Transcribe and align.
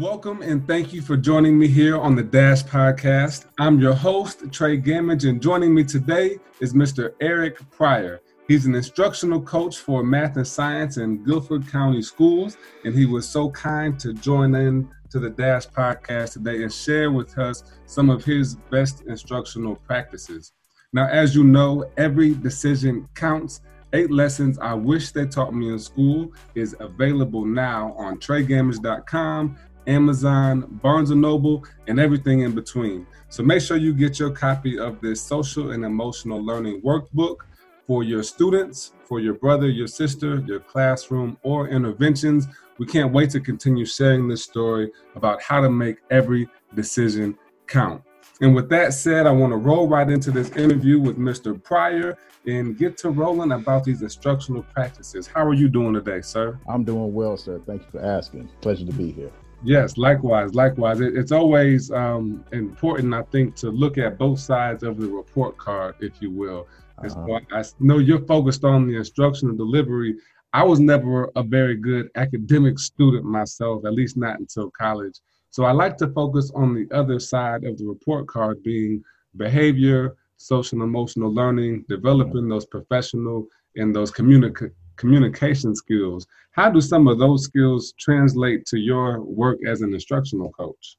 Welcome 0.00 0.42
and 0.42 0.66
thank 0.66 0.92
you 0.92 1.02
for 1.02 1.16
joining 1.16 1.56
me 1.56 1.68
here 1.68 1.96
on 1.96 2.16
the 2.16 2.22
Dash 2.24 2.64
Podcast. 2.64 3.44
I'm 3.60 3.78
your 3.78 3.94
host, 3.94 4.42
Trey 4.50 4.76
Gamage, 4.76 5.28
and 5.28 5.40
joining 5.40 5.72
me 5.72 5.84
today 5.84 6.40
is 6.58 6.74
Mr. 6.74 7.14
Erick 7.20 7.58
Pryor. 7.70 8.20
He's 8.48 8.66
an 8.66 8.74
instructional 8.74 9.40
coach 9.40 9.78
for 9.78 10.02
math 10.02 10.36
and 10.36 10.44
science 10.44 10.96
in 10.96 11.22
Guilford 11.22 11.68
County 11.68 12.02
Schools, 12.02 12.56
and 12.84 12.92
he 12.92 13.06
was 13.06 13.28
so 13.28 13.50
kind 13.50 13.96
to 14.00 14.12
join 14.14 14.56
in 14.56 14.90
to 15.10 15.20
the 15.20 15.30
Dash 15.30 15.68
Podcast 15.68 16.32
today 16.32 16.64
and 16.64 16.72
share 16.72 17.12
with 17.12 17.38
us 17.38 17.62
some 17.86 18.10
of 18.10 18.24
his 18.24 18.56
best 18.72 19.02
instructional 19.02 19.76
practices. 19.76 20.54
Now, 20.92 21.06
as 21.06 21.36
you 21.36 21.44
know, 21.44 21.88
every 21.96 22.34
decision 22.34 23.08
counts. 23.14 23.60
Eight 23.92 24.10
lessons 24.10 24.58
I 24.58 24.74
wish 24.74 25.12
they 25.12 25.24
taught 25.24 25.54
me 25.54 25.72
in 25.72 25.78
school 25.78 26.32
is 26.56 26.74
available 26.80 27.44
now 27.44 27.92
on 27.96 28.18
TreyGamage.com 28.18 29.56
Amazon, 29.86 30.62
Barnes 30.82 31.10
and 31.10 31.20
Noble, 31.20 31.64
and 31.86 31.98
everything 32.00 32.40
in 32.40 32.54
between. 32.54 33.06
So 33.28 33.42
make 33.42 33.62
sure 33.62 33.76
you 33.76 33.92
get 33.92 34.18
your 34.18 34.30
copy 34.30 34.78
of 34.78 35.00
this 35.00 35.20
social 35.20 35.72
and 35.72 35.84
emotional 35.84 36.42
learning 36.42 36.82
workbook 36.82 37.38
for 37.86 38.02
your 38.02 38.22
students, 38.22 38.92
for 39.04 39.20
your 39.20 39.34
brother, 39.34 39.68
your 39.68 39.86
sister, 39.86 40.42
your 40.46 40.60
classroom, 40.60 41.36
or 41.42 41.68
interventions. 41.68 42.46
We 42.78 42.86
can't 42.86 43.12
wait 43.12 43.30
to 43.30 43.40
continue 43.40 43.84
sharing 43.84 44.28
this 44.28 44.42
story 44.42 44.90
about 45.14 45.42
how 45.42 45.60
to 45.60 45.70
make 45.70 45.98
every 46.10 46.48
decision 46.74 47.36
count. 47.66 48.02
And 48.40 48.54
with 48.54 48.68
that 48.70 48.94
said, 48.94 49.26
I 49.26 49.30
want 49.30 49.52
to 49.52 49.56
roll 49.56 49.86
right 49.86 50.08
into 50.08 50.30
this 50.30 50.50
interview 50.52 50.98
with 50.98 51.16
Mr. 51.16 51.62
Pryor 51.62 52.18
and 52.46 52.76
get 52.76 52.96
to 52.98 53.10
rolling 53.10 53.52
about 53.52 53.84
these 53.84 54.02
instructional 54.02 54.62
practices. 54.62 55.26
How 55.26 55.46
are 55.46 55.54
you 55.54 55.68
doing 55.68 55.94
today, 55.94 56.20
sir? 56.20 56.58
I'm 56.68 56.84
doing 56.84 57.14
well, 57.14 57.36
sir. 57.36 57.60
Thank 57.66 57.82
you 57.82 57.90
for 57.90 58.04
asking. 58.04 58.48
Pleasure 58.60 58.86
to 58.86 58.92
be 58.92 59.12
here. 59.12 59.30
Yes, 59.64 59.96
likewise, 59.96 60.54
likewise. 60.54 61.00
It, 61.00 61.16
it's 61.16 61.32
always 61.32 61.90
um, 61.90 62.44
important, 62.52 63.14
I 63.14 63.22
think, 63.32 63.56
to 63.56 63.70
look 63.70 63.96
at 63.98 64.18
both 64.18 64.38
sides 64.38 64.82
of 64.82 64.98
the 64.98 65.08
report 65.08 65.56
card, 65.56 65.94
if 66.00 66.20
you 66.20 66.30
will. 66.30 66.68
Uh-huh. 66.98 67.38
I, 67.52 67.60
I 67.60 67.64
know 67.80 67.98
you're 67.98 68.24
focused 68.26 68.64
on 68.64 68.86
the 68.86 68.96
instruction 68.96 69.48
and 69.48 69.58
delivery. 69.58 70.16
I 70.52 70.62
was 70.62 70.80
never 70.80 71.30
a 71.34 71.42
very 71.42 71.76
good 71.76 72.10
academic 72.14 72.78
student 72.78 73.24
myself, 73.24 73.84
at 73.86 73.94
least 73.94 74.16
not 74.16 74.38
until 74.38 74.70
college. 74.70 75.18
So 75.50 75.64
I 75.64 75.72
like 75.72 75.96
to 75.98 76.08
focus 76.08 76.50
on 76.54 76.74
the 76.74 76.86
other 76.94 77.18
side 77.18 77.64
of 77.64 77.78
the 77.78 77.86
report 77.86 78.26
card 78.26 78.62
being 78.62 79.02
behavior, 79.36 80.14
social 80.36 80.80
and 80.80 80.88
emotional 80.88 81.32
learning, 81.32 81.84
developing 81.88 82.48
those 82.48 82.66
professional 82.66 83.46
and 83.76 83.94
those 83.94 84.12
communica- 84.12 84.72
communication 84.96 85.74
skills. 85.74 86.26
How 86.52 86.70
do 86.70 86.80
some 86.80 87.08
of 87.08 87.18
those 87.18 87.44
skills 87.44 87.92
translate 87.98 88.66
to 88.66 88.78
your 88.78 89.20
work 89.20 89.58
as 89.66 89.80
an 89.80 89.92
instructional 89.92 90.50
coach? 90.52 90.96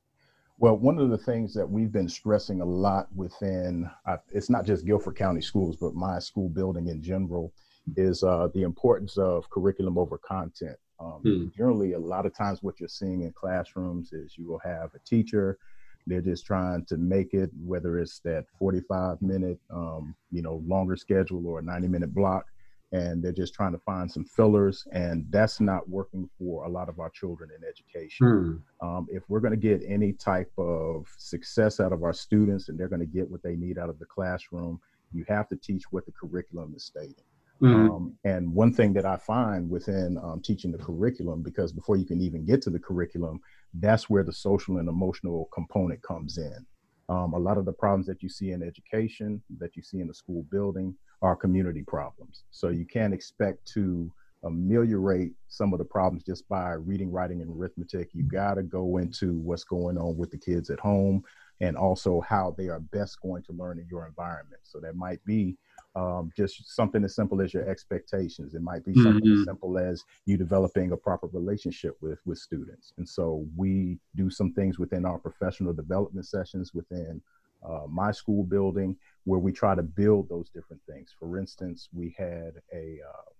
Well, 0.57 0.77
one 0.77 0.99
of 0.99 1.09
the 1.09 1.17
things 1.17 1.53
that 1.53 1.69
we've 1.69 1.91
been 1.91 2.07
stressing 2.07 2.61
a 2.61 2.65
lot 2.65 3.07
within, 3.13 3.89
uh, 4.05 4.17
it's 4.31 4.49
not 4.49 4.65
just 4.65 4.85
Guilford 4.85 5.17
County 5.17 5.41
schools, 5.41 5.75
but 5.75 5.95
my 5.95 6.19
school 6.19 6.47
building 6.47 6.87
in 6.87 7.01
general, 7.01 7.53
is 7.97 8.23
uh, 8.23 8.47
the 8.53 8.63
importance 8.63 9.17
of 9.17 9.49
curriculum 9.49 9.97
over 9.97 10.17
content. 10.17 10.77
Um, 10.99 11.19
hmm. 11.23 11.47
Generally, 11.55 11.93
a 11.93 11.99
lot 11.99 12.25
of 12.25 12.33
times 12.33 12.63
what 12.63 12.79
you're 12.79 12.89
seeing 12.89 13.21
in 13.21 13.33
classrooms 13.33 14.13
is 14.13 14.37
you 14.37 14.47
will 14.47 14.61
have 14.63 14.91
a 14.95 14.99
teacher, 14.99 15.59
they're 16.07 16.21
just 16.21 16.45
trying 16.45 16.85
to 16.85 16.97
make 16.97 17.33
it, 17.33 17.49
whether 17.63 17.99
it's 17.99 18.19
that 18.19 18.45
45 18.57 19.21
minute, 19.21 19.59
um, 19.69 20.15
you 20.31 20.41
know, 20.41 20.63
longer 20.65 20.95
schedule 20.95 21.47
or 21.47 21.59
a 21.59 21.63
90 21.63 21.87
minute 21.87 22.13
block 22.13 22.45
and 22.91 23.23
they're 23.23 23.31
just 23.31 23.53
trying 23.53 23.71
to 23.71 23.79
find 23.79 24.11
some 24.11 24.23
fillers 24.23 24.85
and 24.91 25.25
that's 25.29 25.59
not 25.59 25.87
working 25.89 26.29
for 26.37 26.65
a 26.65 26.69
lot 26.69 26.87
of 26.89 26.99
our 26.99 27.09
children 27.09 27.49
in 27.57 27.67
education 27.67 28.63
hmm. 28.81 28.87
um, 28.87 29.07
if 29.09 29.23
we're 29.27 29.39
going 29.39 29.51
to 29.51 29.57
get 29.57 29.81
any 29.87 30.13
type 30.13 30.51
of 30.57 31.07
success 31.17 31.79
out 31.79 31.91
of 31.91 32.03
our 32.03 32.13
students 32.13 32.69
and 32.69 32.79
they're 32.79 32.87
going 32.87 32.99
to 32.99 33.05
get 33.05 33.29
what 33.29 33.41
they 33.43 33.55
need 33.55 33.77
out 33.77 33.89
of 33.89 33.99
the 33.99 34.05
classroom 34.05 34.79
you 35.11 35.25
have 35.27 35.47
to 35.47 35.55
teach 35.55 35.83
what 35.91 36.05
the 36.05 36.11
curriculum 36.11 36.73
is 36.75 36.83
stating 36.83 37.15
mm-hmm. 37.61 37.89
um, 37.91 38.13
and 38.23 38.53
one 38.53 38.73
thing 38.73 38.93
that 38.93 39.05
i 39.05 39.17
find 39.17 39.69
within 39.69 40.17
um, 40.19 40.39
teaching 40.41 40.71
the 40.71 40.77
curriculum 40.77 41.41
because 41.41 41.71
before 41.71 41.97
you 41.97 42.05
can 42.05 42.21
even 42.21 42.45
get 42.45 42.61
to 42.61 42.69
the 42.69 42.79
curriculum 42.79 43.39
that's 43.75 44.09
where 44.09 44.23
the 44.23 44.33
social 44.33 44.77
and 44.77 44.87
emotional 44.87 45.49
component 45.53 46.01
comes 46.03 46.37
in 46.37 46.65
um, 47.09 47.33
a 47.33 47.39
lot 47.39 47.57
of 47.57 47.65
the 47.65 47.73
problems 47.73 48.07
that 48.07 48.23
you 48.23 48.29
see 48.29 48.51
in 48.51 48.63
education 48.63 49.41
that 49.57 49.75
you 49.75 49.83
see 49.83 49.99
in 49.99 50.07
the 50.07 50.13
school 50.13 50.43
building 50.51 50.95
are 51.21 51.35
community 51.35 51.83
problems. 51.83 52.43
So 52.51 52.69
you 52.69 52.85
can't 52.85 53.13
expect 53.13 53.65
to 53.73 54.11
ameliorate 54.43 55.33
some 55.47 55.73
of 55.73 55.79
the 55.79 55.85
problems 55.85 56.23
just 56.23 56.47
by 56.47 56.73
reading, 56.73 57.11
writing, 57.11 57.41
and 57.41 57.51
arithmetic. 57.55 58.09
You 58.13 58.23
got 58.23 58.55
to 58.55 58.63
go 58.63 58.97
into 58.97 59.33
what's 59.39 59.63
going 59.63 59.97
on 59.97 60.17
with 60.17 60.31
the 60.31 60.37
kids 60.37 60.69
at 60.69 60.79
home 60.79 61.23
and 61.61 61.77
also 61.77 62.21
how 62.21 62.53
they 62.57 62.69
are 62.69 62.79
best 62.79 63.21
going 63.21 63.43
to 63.43 63.53
learn 63.53 63.79
in 63.79 63.87
your 63.89 64.05
environment. 64.05 64.61
So 64.63 64.79
that 64.81 64.95
might 64.95 65.23
be 65.25 65.57
um, 65.95 66.29
just 66.35 66.75
something 66.75 67.03
as 67.03 67.15
simple 67.15 67.41
as 67.41 67.53
your 67.53 67.67
expectations. 67.69 68.53
It 68.53 68.61
might 68.61 68.83
be 68.83 68.91
mm-hmm. 68.91 69.03
something 69.03 69.31
as 69.31 69.45
simple 69.45 69.77
as 69.77 70.03
you 70.25 70.37
developing 70.37 70.91
a 70.91 70.97
proper 70.97 71.27
relationship 71.27 71.95
with 72.01 72.19
with 72.25 72.37
students. 72.37 72.93
And 72.97 73.07
so 73.07 73.45
we 73.55 73.99
do 74.15 74.29
some 74.29 74.53
things 74.53 74.77
within 74.77 75.05
our 75.05 75.17
professional 75.17 75.73
development 75.73 76.25
sessions 76.27 76.73
within 76.73 77.21
uh, 77.67 77.87
my 77.89 78.11
school 78.11 78.43
building 78.43 78.95
where 79.23 79.39
we 79.39 79.51
try 79.51 79.73
to 79.73 79.83
build 79.83 80.29
those 80.29 80.49
different 80.49 80.81
things. 80.87 81.15
For 81.17 81.37
instance, 81.37 81.89
we 81.93 82.15
had 82.17 82.53
a 82.73 82.99
uh, 83.07 83.31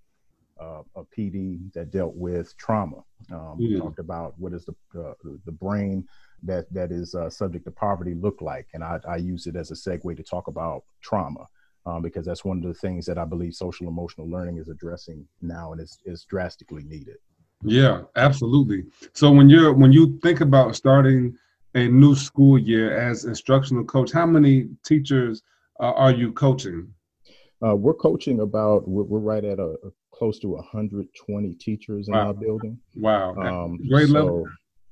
uh, 0.58 0.84
a 0.96 1.04
PD 1.04 1.72
that 1.74 1.92
dealt 1.92 2.16
with 2.16 2.56
trauma. 2.58 3.04
Um, 3.32 3.58
We 3.58 3.78
talked 3.78 4.00
about 4.00 4.36
what 4.38 4.54
is 4.54 4.66
the 4.66 4.76
uh, 4.98 5.14
the 5.46 5.52
brain 5.52 6.08
that 6.44 6.72
that 6.74 6.92
is 6.92 7.14
uh, 7.14 7.30
subject 7.30 7.66
to 7.66 7.72
poverty 7.72 8.14
look 8.14 8.42
like, 8.42 8.68
and 8.74 8.84
I, 8.84 9.00
I, 9.08 9.18
use 9.18 9.48
it 9.48 9.56
as 9.56 9.72
a 9.72 9.74
segue 9.74 10.16
to 10.16 10.24
talk 10.24 10.48
about 10.48 10.84
trauma. 11.02 11.48
Um, 11.88 12.02
because 12.02 12.26
that's 12.26 12.44
one 12.44 12.58
of 12.58 12.64
the 12.64 12.74
things 12.74 13.06
that 13.06 13.20
I 13.20 13.26
believe 13.26 13.54
social 13.54 13.88
emotional 13.88 14.28
learning 14.28 14.58
is 14.58 14.70
addressing 14.70 15.28
now 15.42 15.72
and 15.72 15.80
it's 15.80 16.00
is 16.06 16.26
drastically 16.26 16.84
needed. 16.84 17.18
Yeah, 17.64 18.02
absolutely. 18.16 18.86
So 19.14 19.32
when 19.32 19.50
you're 19.50 19.74
when 19.74 19.92
you 19.92 20.20
think 20.24 20.42
about 20.42 20.76
starting 20.76 21.38
a 21.76 21.88
new 21.88 22.16
school 22.16 22.58
year 22.58 22.98
as 22.98 23.26
instructional 23.26 23.84
coach, 23.84 24.12
how 24.12 24.26
many 24.26 24.70
teachers 24.86 25.44
uh, 25.80 25.92
are 25.92 26.12
you 26.12 26.32
coaching? 26.32 26.88
Uh, 27.66 27.76
we're 27.76 27.94
coaching 27.94 28.42
about 28.42 28.88
we're, 28.88 29.04
we're 29.04 29.20
right 29.20 29.44
at 29.44 29.60
a, 29.60 29.76
a, 29.84 29.92
close 30.12 30.40
to 30.40 30.50
120 30.50 31.54
teachers 31.56 32.08
in 32.08 32.14
wow. 32.14 32.28
our 32.28 32.34
building. 32.34 32.80
Wow, 32.96 33.36
um, 33.36 33.80
grade 33.88 34.08
so, 34.08 34.14
level. 34.14 34.46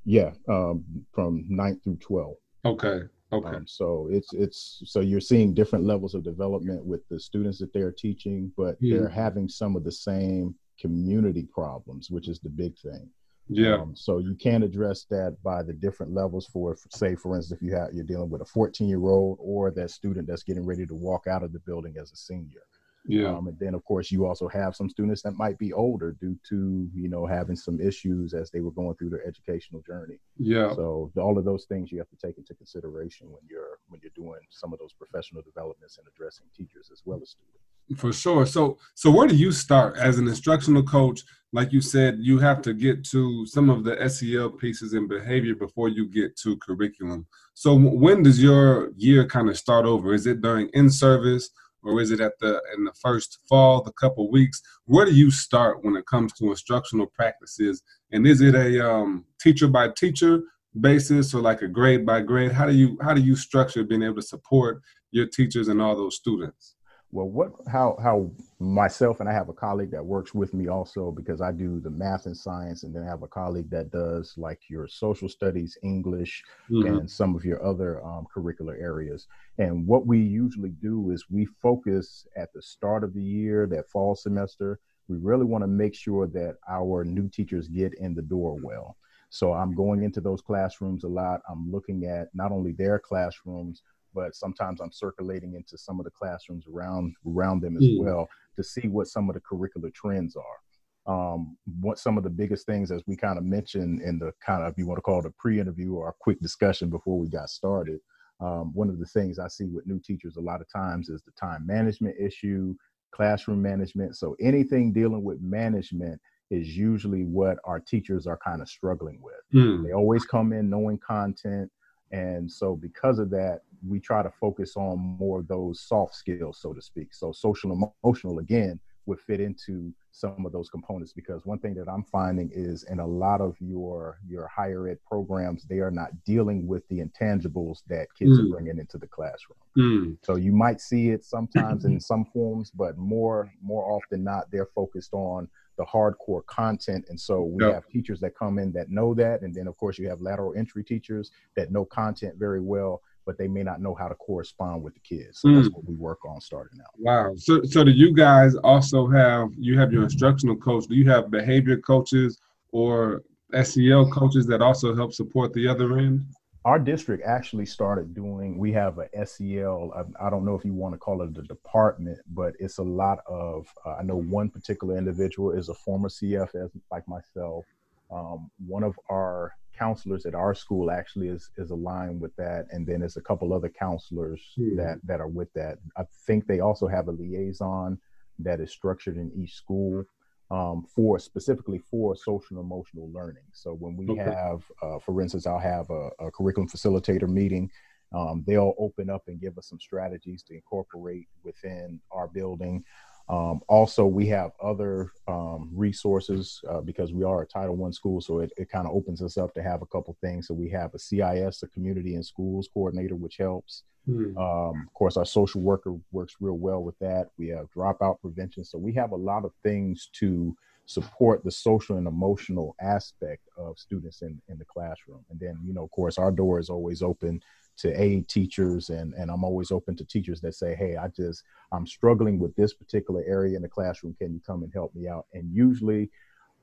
Yeah, 0.06 0.32
um, 0.50 0.84
from 1.14 1.46
9th 1.50 1.84
through 1.84 1.98
12. 1.98 2.36
Okay. 2.66 3.02
Okay. 3.34 3.58
Um, 3.58 3.68
so 3.68 4.08
it's 4.12 4.34
it's 4.34 4.82
so 4.86 5.00
you're 5.00 5.20
seeing 5.20 5.54
different 5.54 5.86
levels 5.86 6.14
of 6.14 6.24
development 6.24 6.86
with 6.86 7.02
the 7.10 7.20
students 7.20 7.60
that 7.60 7.74
they're 7.74 7.92
teaching, 7.92 8.52
but 8.56 8.76
yeah. 8.80 8.98
they're 8.98 9.10
having 9.10 9.50
some 9.50 9.76
of 9.76 9.84
the 9.84 9.92
same 9.92 10.56
community 10.80 11.48
problems, 11.52 12.10
which 12.10 12.28
is 12.28 12.40
the 12.40 12.50
big 12.50 12.78
thing. 12.78 13.10
Yeah. 13.50 13.76
Um, 13.76 13.96
so 13.96 14.20
you 14.20 14.36
can 14.36 14.64
address 14.64 15.06
that 15.10 15.38
by 15.44 15.64
the 15.64 15.74
different 15.74 16.14
levels 16.14 16.48
for, 16.48 16.78
say, 16.92 17.16
for 17.16 17.36
instance, 17.36 17.60
if 17.60 17.66
you 17.66 17.76
have 17.76 17.90
you're 17.94 18.06
dealing 18.06 18.30
with 18.30 18.42
a 18.42 18.46
14 18.46 18.88
year 18.88 19.04
old 19.04 19.38
or 19.42 19.72
that 19.72 19.92
student 19.92 20.28
that's 20.28 20.44
getting 20.44 20.66
ready 20.66 20.86
to 20.86 20.96
walk 20.96 21.28
out 21.28 21.44
of 21.44 21.52
the 21.52 21.60
building 21.60 21.96
as 22.00 22.12
a 22.12 22.16
senior. 22.16 22.62
Yeah. 23.06 23.36
Um, 23.36 23.48
and 23.48 23.60
then, 23.60 23.74
of 23.74 23.84
course, 23.84 24.12
you 24.12 24.26
also 24.26 24.48
have 24.48 24.76
some 24.76 24.90
students 24.90 25.22
that 25.24 25.38
might 25.38 25.58
be 25.58 25.74
older 25.74 26.14
due 26.14 26.38
to 26.50 26.90
you 26.94 27.10
know 27.10 27.26
having 27.26 27.56
some 27.56 27.82
issues 27.82 28.34
as 28.34 28.50
they 28.50 28.62
were 28.62 28.72
going 28.72 28.96
through 28.96 29.10
their 29.10 29.28
educational 29.28 29.82
journey. 29.82 30.20
Yeah. 30.38 30.74
So 30.74 31.12
all 31.18 31.38
of 31.38 31.44
those 31.44 31.66
things 31.66 31.92
you 31.92 31.98
have 31.98 32.10
to 32.10 32.16
take 32.16 32.38
into 32.38 32.54
consideration 32.54 33.30
when 33.30 33.42
you're 33.50 33.80
when 33.90 34.00
you're 34.02 34.12
doing 34.16 34.40
some 34.50 34.72
of 34.72 34.80
those 34.80 34.94
professional 34.94 35.42
developments 35.42 35.98
and 35.98 36.08
addressing 36.08 36.46
teachers 36.56 36.90
as 36.92 37.02
well 37.06 37.20
as 37.22 37.32
students. 37.32 38.02
For 38.02 38.14
sure. 38.14 38.46
So 38.46 38.78
so 38.96 39.12
where 39.12 39.28
do 39.28 39.36
you 39.36 39.52
start 39.52 39.98
as 39.98 40.18
an 40.18 40.28
instructional 40.28 40.84
coach? 40.84 41.24
Like 41.52 41.72
you 41.72 41.82
said, 41.82 42.18
you 42.22 42.40
have 42.40 42.62
to 42.64 42.74
get 42.74 43.04
to 43.10 43.46
some 43.46 43.70
of 43.70 43.84
the 43.84 44.10
SEL 44.10 44.52
pieces 44.52 44.94
and 44.94 45.10
behavior 45.10 45.56
before 45.56 45.90
you 45.90 46.08
get 46.08 46.36
to 46.38 46.58
curriculum. 46.58 47.28
So 47.54 47.76
when 47.76 48.24
does 48.24 48.42
your 48.42 48.92
year 48.96 49.28
kind 49.28 49.50
of 49.50 49.58
start 49.58 49.86
over? 49.86 50.14
Is 50.14 50.26
it 50.26 50.42
during 50.42 50.70
in 50.70 50.90
service? 50.90 51.50
Or 51.84 52.02
is 52.02 52.12
it 52.12 52.20
at 52.20 52.34
the 52.40 52.62
in 52.76 52.84
the 52.84 52.94
first 52.94 53.40
fall, 53.48 53.82
the 53.82 53.92
couple 53.92 54.30
weeks? 54.32 54.62
Where 54.86 55.06
do 55.06 55.14
you 55.14 55.32
start 55.32 55.84
when 55.84 55.96
it 55.96 56.06
comes 56.06 56.34
to 56.34 56.50
instructional 56.50 57.08
practices? 57.08 57.84
And 58.12 58.26
is 58.26 58.42
it 58.42 58.56
a 58.56 58.90
um, 58.90 59.26
teacher 59.40 59.68
by 59.68 59.90
teacher 59.90 60.42
basis 60.80 61.34
or 61.34 61.42
like 61.42 61.62
a 61.62 61.68
grade 61.68 62.06
by 62.06 62.22
grade? 62.22 62.52
How 62.52 62.66
do 62.66 62.74
you 62.74 62.98
how 63.02 63.14
do 63.14 63.22
you 63.22 63.36
structure 63.36 63.84
being 63.84 64.04
able 64.04 64.16
to 64.16 64.22
support 64.22 64.82
your 65.12 65.28
teachers 65.28 65.68
and 65.68 65.82
all 65.82 65.96
those 65.96 66.16
students? 66.16 66.76
Well 67.14 67.30
what 67.30 67.52
how 67.72 67.96
how 68.02 68.30
myself 68.60 69.20
and 69.20 69.30
i 69.30 69.34
have 69.34 69.48
a 69.48 69.54
colleague 69.54 69.92
that 69.92 70.04
works 70.04 70.34
with 70.34 70.54
me 70.54 70.68
also 70.68 71.12
because 71.12 71.42
i 71.42 71.52
do 71.52 71.80
the 71.80 71.90
math 71.90 72.26
and 72.26 72.36
science 72.36 72.84
and 72.84 72.94
then 72.94 73.04
i 73.04 73.06
have 73.06 73.22
a 73.22 73.28
colleague 73.28 73.70
that 73.70 73.92
does 73.92 74.34
like 74.36 74.62
your 74.68 74.88
social 74.88 75.30
studies 75.30 75.78
english 75.84 76.44
mm-hmm. 76.72 76.88
and 76.88 77.10
some 77.10 77.36
of 77.36 77.46
your 77.46 77.64
other 77.64 78.04
um, 78.04 78.26
curricular 78.36 78.82
areas 78.82 79.28
and 79.60 79.86
what 79.86 80.08
we 80.08 80.20
usually 80.20 80.72
do 80.82 81.12
is 81.12 81.26
we 81.30 81.46
focus 81.62 82.26
at 82.36 82.52
the 82.54 82.62
start 82.62 83.04
of 83.04 83.14
the 83.14 83.22
year 83.22 83.68
that 83.68 83.88
fall 83.90 84.16
semester 84.16 84.80
we 85.08 85.18
really 85.18 85.46
want 85.46 85.62
to 85.62 85.68
make 85.68 85.94
sure 85.94 86.26
that 86.28 86.56
our 86.68 87.04
new 87.04 87.30
teachers 87.30 87.68
get 87.68 87.94
in 88.00 88.16
the 88.16 88.22
door 88.22 88.58
well 88.64 88.98
So 89.30 89.52
I'm 89.52 89.74
going 89.74 90.04
into 90.04 90.22
those 90.22 90.44
classrooms 90.44 91.04
a 91.04 91.08
lot. 91.08 91.42
I'm 91.50 91.72
looking 91.72 92.06
at 92.06 92.28
not 92.36 92.52
only 92.52 92.72
their 92.72 93.00
classrooms, 93.00 93.82
but 94.14 94.36
sometimes 94.36 94.82
I'm 94.82 94.92
circulating 94.92 95.56
into 95.56 95.78
some 95.78 96.00
of 96.00 96.06
the 96.06 96.12
classrooms 96.12 96.66
around 96.74 97.16
around 97.26 97.62
them 97.62 97.78
as 97.78 97.84
mm. 97.84 98.00
well 98.00 98.28
to 98.56 98.64
see 98.64 98.88
what 98.88 99.08
some 99.08 99.30
of 99.30 99.36
the 99.36 99.42
curricular 99.42 99.94
trends 99.94 100.36
are. 100.36 100.60
Um, 101.06 101.58
what 101.82 102.00
some 102.00 102.18
of 102.18 102.24
the 102.24 102.30
biggest 102.30 102.66
things, 102.66 102.90
as 102.90 103.04
we 103.08 103.18
kind 103.18 103.38
of 103.38 103.44
mentioned 103.44 104.02
in 104.02 104.20
the 104.20 104.32
kind 104.46 104.64
of, 104.64 104.72
if 104.72 104.78
you 104.78 104.88
want 104.88 105.00
to 105.00 105.02
call 105.02 105.20
it 105.20 105.26
a 105.26 105.34
pre-interview 105.38 105.94
or 105.94 106.08
a 106.08 106.14
quick 106.20 106.40
discussion 106.40 106.90
before 106.90 107.20
we 107.20 107.28
got 107.28 107.50
started, 107.50 108.00
um, 108.40 108.72
one 108.74 108.90
of 108.90 109.00
the 109.00 109.06
things 109.06 109.38
I 109.38 109.48
see 109.50 109.66
with 109.66 109.86
new 109.86 110.00
teachers 110.00 110.38
a 110.38 110.42
lot 110.42 110.62
of 110.62 110.72
times 110.72 111.10
is 111.10 111.22
the 111.24 111.32
time 111.32 111.66
management 111.66 112.16
issue, 112.20 112.74
classroom 113.12 113.62
management. 113.62 114.16
So 114.16 114.36
anything 114.40 114.94
dealing 114.94 115.24
with 115.24 115.42
management 115.42 116.22
is 116.50 116.76
usually 116.76 117.24
what 117.24 117.58
our 117.66 117.80
teachers 117.80 118.28
are 118.28 118.40
kind 118.44 118.62
of 118.62 118.70
struggling 118.70 119.20
with. 119.22 119.36
Mm. 119.54 119.84
They 119.84 119.92
always 119.92 120.26
come 120.26 120.54
in 120.54 120.70
knowing 120.70 121.00
content. 121.00 121.72
And 122.12 122.50
so 122.52 122.76
because 122.76 123.20
of 123.20 123.30
that, 123.32 123.62
we 123.88 124.00
try 124.00 124.24
to 124.24 124.32
focus 124.32 124.76
on 124.76 125.00
more 125.00 125.40
of 125.40 125.48
those 125.48 125.82
soft 125.82 126.16
skills, 126.16 126.60
so 126.62 126.74
to 126.74 126.82
speak. 126.82 127.14
So 127.14 127.32
social 127.32 127.92
emotional 128.04 128.40
again 128.40 128.80
would 129.06 129.20
fit 129.20 129.40
into 129.40 129.94
some 130.12 130.46
of 130.46 130.52
those 130.52 130.70
components 130.70 131.12
because 131.12 131.46
one 131.46 131.60
thing 131.60 131.74
that 131.74 131.90
I'm 131.90 132.04
finding 132.04 132.50
is 132.54 132.84
in 132.84 133.00
a 133.00 133.06
lot 133.06 133.42
of 133.42 133.56
your 133.60 134.20
your 134.28 134.48
higher 134.48 134.88
ed 134.88 135.00
programs 135.06 135.66
they 135.66 135.80
are 135.80 135.92
not 135.92 136.12
dealing 136.24 136.68
with 136.68 136.88
the 136.88 137.00
intangibles 137.00 137.80
that 137.88 138.14
kids 138.14 138.32
mm. 138.32 138.46
are 138.46 138.50
bringing 138.50 138.80
into 138.80 138.98
the 138.98 139.08
classroom. 139.08 139.58
Mm. 139.78 140.18
So 140.22 140.36
you 140.36 140.54
might 140.54 140.80
see 140.80 141.10
it 141.10 141.26
sometimes 141.26 141.86
in 141.86 142.00
some 142.12 142.26
forms, 142.26 142.72
but 142.72 142.98
more 142.98 143.52
more 143.62 143.92
often 143.92 144.24
not 144.24 144.52
they're 144.52 144.70
focused 144.74 145.14
on 145.14 145.50
the 145.78 145.86
hardcore 145.86 146.46
content 146.46 147.04
and 147.10 147.20
so 147.20 147.42
we 147.42 147.66
yep. 147.66 147.74
have 147.74 147.88
teachers 147.88 148.20
that 148.20 148.38
come 148.38 148.60
in 148.60 148.72
that 148.72 148.92
know 148.92 149.16
that 149.16 149.42
and 149.42 149.56
then 149.56 149.66
of 149.68 149.76
course 149.76 149.98
you 149.98 150.08
have 150.08 150.22
lateral 150.22 150.54
entry 150.56 150.84
teachers 150.84 151.32
that 151.56 151.72
know 151.72 151.84
content 151.84 152.36
very 152.38 152.62
well 152.62 153.02
but 153.26 153.38
they 153.38 153.48
may 153.48 153.64
not 153.64 153.82
know 153.82 153.94
how 153.94 154.08
to 154.08 154.16
correspond 154.16 154.84
with 154.84 154.94
the 154.94 155.00
kids. 155.00 155.40
So 155.42 155.48
mm. 155.48 155.62
that's 155.62 155.74
what 155.74 155.86
we 155.86 155.96
work 155.96 156.20
on 156.26 156.42
starting 156.42 156.80
out. 156.80 156.92
Wow. 156.98 157.34
So 157.38 157.64
so 157.64 157.84
do 157.84 157.92
you 157.92 158.14
guys 158.14 158.56
also 158.56 159.08
have 159.08 159.50
you 159.58 159.78
have 159.80 159.92
your 159.92 160.04
instructional 160.04 160.56
coach? 160.56 160.86
Do 160.88 160.96
you 160.96 161.10
have 161.10 161.32
behavior 161.32 161.78
coaches 161.78 162.40
or 162.72 163.24
SEL 163.62 164.10
coaches 164.10 164.48
that 164.48 164.62
also 164.62 164.96
help 164.96 165.14
support 165.14 165.54
the 165.54 165.68
other 165.68 165.98
end? 165.98 166.26
Our 166.66 166.80
district 166.80 167.24
actually 167.26 167.66
started 167.66 168.14
doing. 168.14 168.58
We 168.58 168.72
have 168.72 168.98
a 168.98 169.26
SEL. 169.26 169.92
I, 169.96 170.28
I 170.28 170.30
don't 170.30 170.46
know 170.46 170.56
if 170.56 170.64
you 170.64 170.74
want 170.74 170.94
to 170.94 170.98
call 170.98 171.22
it 171.22 171.38
a 171.38 171.42
department, 171.42 172.20
but 172.28 172.54
it's 172.58 172.78
a 172.78 172.84
lot 172.84 173.20
of. 173.28 173.68
Uh, 173.86 173.96
I 173.96 174.04
know 174.04 174.16
one 174.16 174.50
particular 174.50 174.98
individual 174.98 175.52
is 175.52 175.68
a 175.68 175.74
former 175.74 176.08
CFS 176.08 176.70
like 176.90 177.06
myself. 177.08 177.66
Um, 178.14 178.52
one 178.66 178.84
of 178.84 178.98
our 179.10 179.54
counselors 179.78 180.26
at 180.26 180.36
our 180.36 180.54
school 180.54 180.92
actually 180.92 181.30
is 181.30 181.50
is 181.58 181.72
aligned 181.72 182.22
with 182.22 182.36
that, 182.36 182.68
and 182.72 182.86
then 182.86 183.00
there's 183.00 183.18
a 183.18 183.22
couple 183.22 183.54
other 183.54 183.70
counselors 183.70 184.42
hmm. 184.56 184.76
that 184.78 185.00
that 185.04 185.20
are 185.20 185.28
with 185.28 185.52
that. 185.54 185.80
I 185.98 186.04
think 186.28 186.46
they 186.46 186.60
also 186.60 186.88
have 186.88 187.08
a 187.08 187.12
liaison 187.12 188.00
that 188.40 188.60
is 188.60 188.72
structured 188.72 189.18
in 189.18 189.32
each 189.36 189.54
school 189.54 190.04
um, 190.52 190.86
for 190.96 191.18
specifically 191.20 191.80
for 191.80 192.16
social 192.16 192.60
emotional 192.60 193.12
learning. 193.12 193.44
So 193.54 193.74
when 193.74 193.96
we 193.96 194.08
okay. 194.10 194.24
have, 194.24 194.64
uh, 194.82 195.00
for 195.00 195.20
instance, 195.22 195.48
I'll 195.48 195.60
have 195.60 195.90
a, 195.90 196.10
a 196.20 196.32
curriculum 196.32 196.70
facilitator 196.70 197.28
meeting. 197.28 197.70
Um, 198.14 198.44
they'll 198.46 198.76
open 198.78 199.10
up 199.10 199.24
and 199.28 199.42
give 199.42 199.58
us 199.58 199.68
some 199.68 199.80
strategies 199.80 200.44
to 200.44 200.54
incorporate 200.54 201.28
within 201.44 202.00
our 202.12 202.28
building. 202.28 202.84
Um, 203.30 203.62
also, 203.70 204.06
we 204.06 204.28
have 204.28 204.52
other 204.62 205.12
um, 205.28 205.70
resources 205.74 206.62
uh, 206.70 206.82
because 206.82 207.14
we 207.14 207.24
are 207.24 207.42
a 207.42 207.48
Title 207.48 207.76
One 207.76 207.94
school, 207.94 208.20
so 208.20 208.40
it, 208.40 208.52
it 208.58 208.70
kind 208.70 208.86
of 208.86 208.94
opens 208.94 209.22
us 209.22 209.38
up 209.38 209.54
to 209.54 209.64
have 209.64 209.82
a 209.82 209.86
couple 209.86 210.16
things. 210.20 210.48
So 210.48 210.54
we 210.54 210.70
have 210.72 210.94
a 210.94 211.00
CIS, 211.00 211.64
a 211.64 211.68
Community 211.68 212.16
and 212.16 212.26
Schools 212.26 212.70
Coordinator, 212.74 213.16
which 213.16 213.38
helps. 213.38 213.84
Hmm. 214.06 214.38
Um, 214.38 214.84
of 214.86 214.94
course, 214.94 215.16
our 215.16 215.26
social 215.26 215.62
worker 215.62 215.96
works 216.12 216.36
real 216.42 216.58
well 216.58 216.84
with 216.84 217.00
that. 217.00 217.30
We 217.38 217.48
have 217.50 217.72
dropout 217.72 218.20
prevention, 218.20 218.66
so 218.66 218.78
we 218.78 218.94
have 218.94 219.12
a 219.12 219.18
lot 219.18 219.46
of 219.46 219.52
things 219.64 220.10
to 220.20 220.56
support 220.86 221.44
the 221.46 221.52
social 221.52 221.98
and 221.98 222.08
emotional 222.08 222.76
aspect 222.82 223.48
of 223.58 223.80
students 223.80 224.22
in, 224.22 224.42
in 224.50 224.58
the 224.58 224.66
classroom. 224.66 225.24
And 225.30 225.40
then, 225.40 225.58
you 225.66 225.74
know, 225.74 225.84
of 225.84 225.92
course, 225.92 226.18
our 226.18 226.32
door 226.32 226.60
is 226.60 226.70
always 226.70 227.02
open 227.02 227.42
to 227.78 228.02
aid 228.02 228.28
teachers 228.28 228.90
and 228.90 229.14
and 229.14 229.32
I'm 229.32 229.44
always 229.44 229.72
open 229.72 229.96
to 229.98 230.06
teachers 230.06 230.42
that 230.42 230.56
say, 230.56 230.76
"Hey, 230.76 230.96
I 230.96 231.08
just 231.08 231.44
I'm 231.72 231.88
struggling 231.88 232.40
with 232.40 232.56
this 232.56 232.74
particular 232.74 233.24
area 233.26 233.56
in 233.56 233.62
the 233.62 233.70
classroom. 233.70 234.16
Can 234.20 234.34
you 234.34 234.42
come 234.46 234.64
and 234.64 234.72
help 234.74 234.94
me 234.96 235.08
out?" 235.08 235.26
And 235.34 235.54
usually 235.54 236.10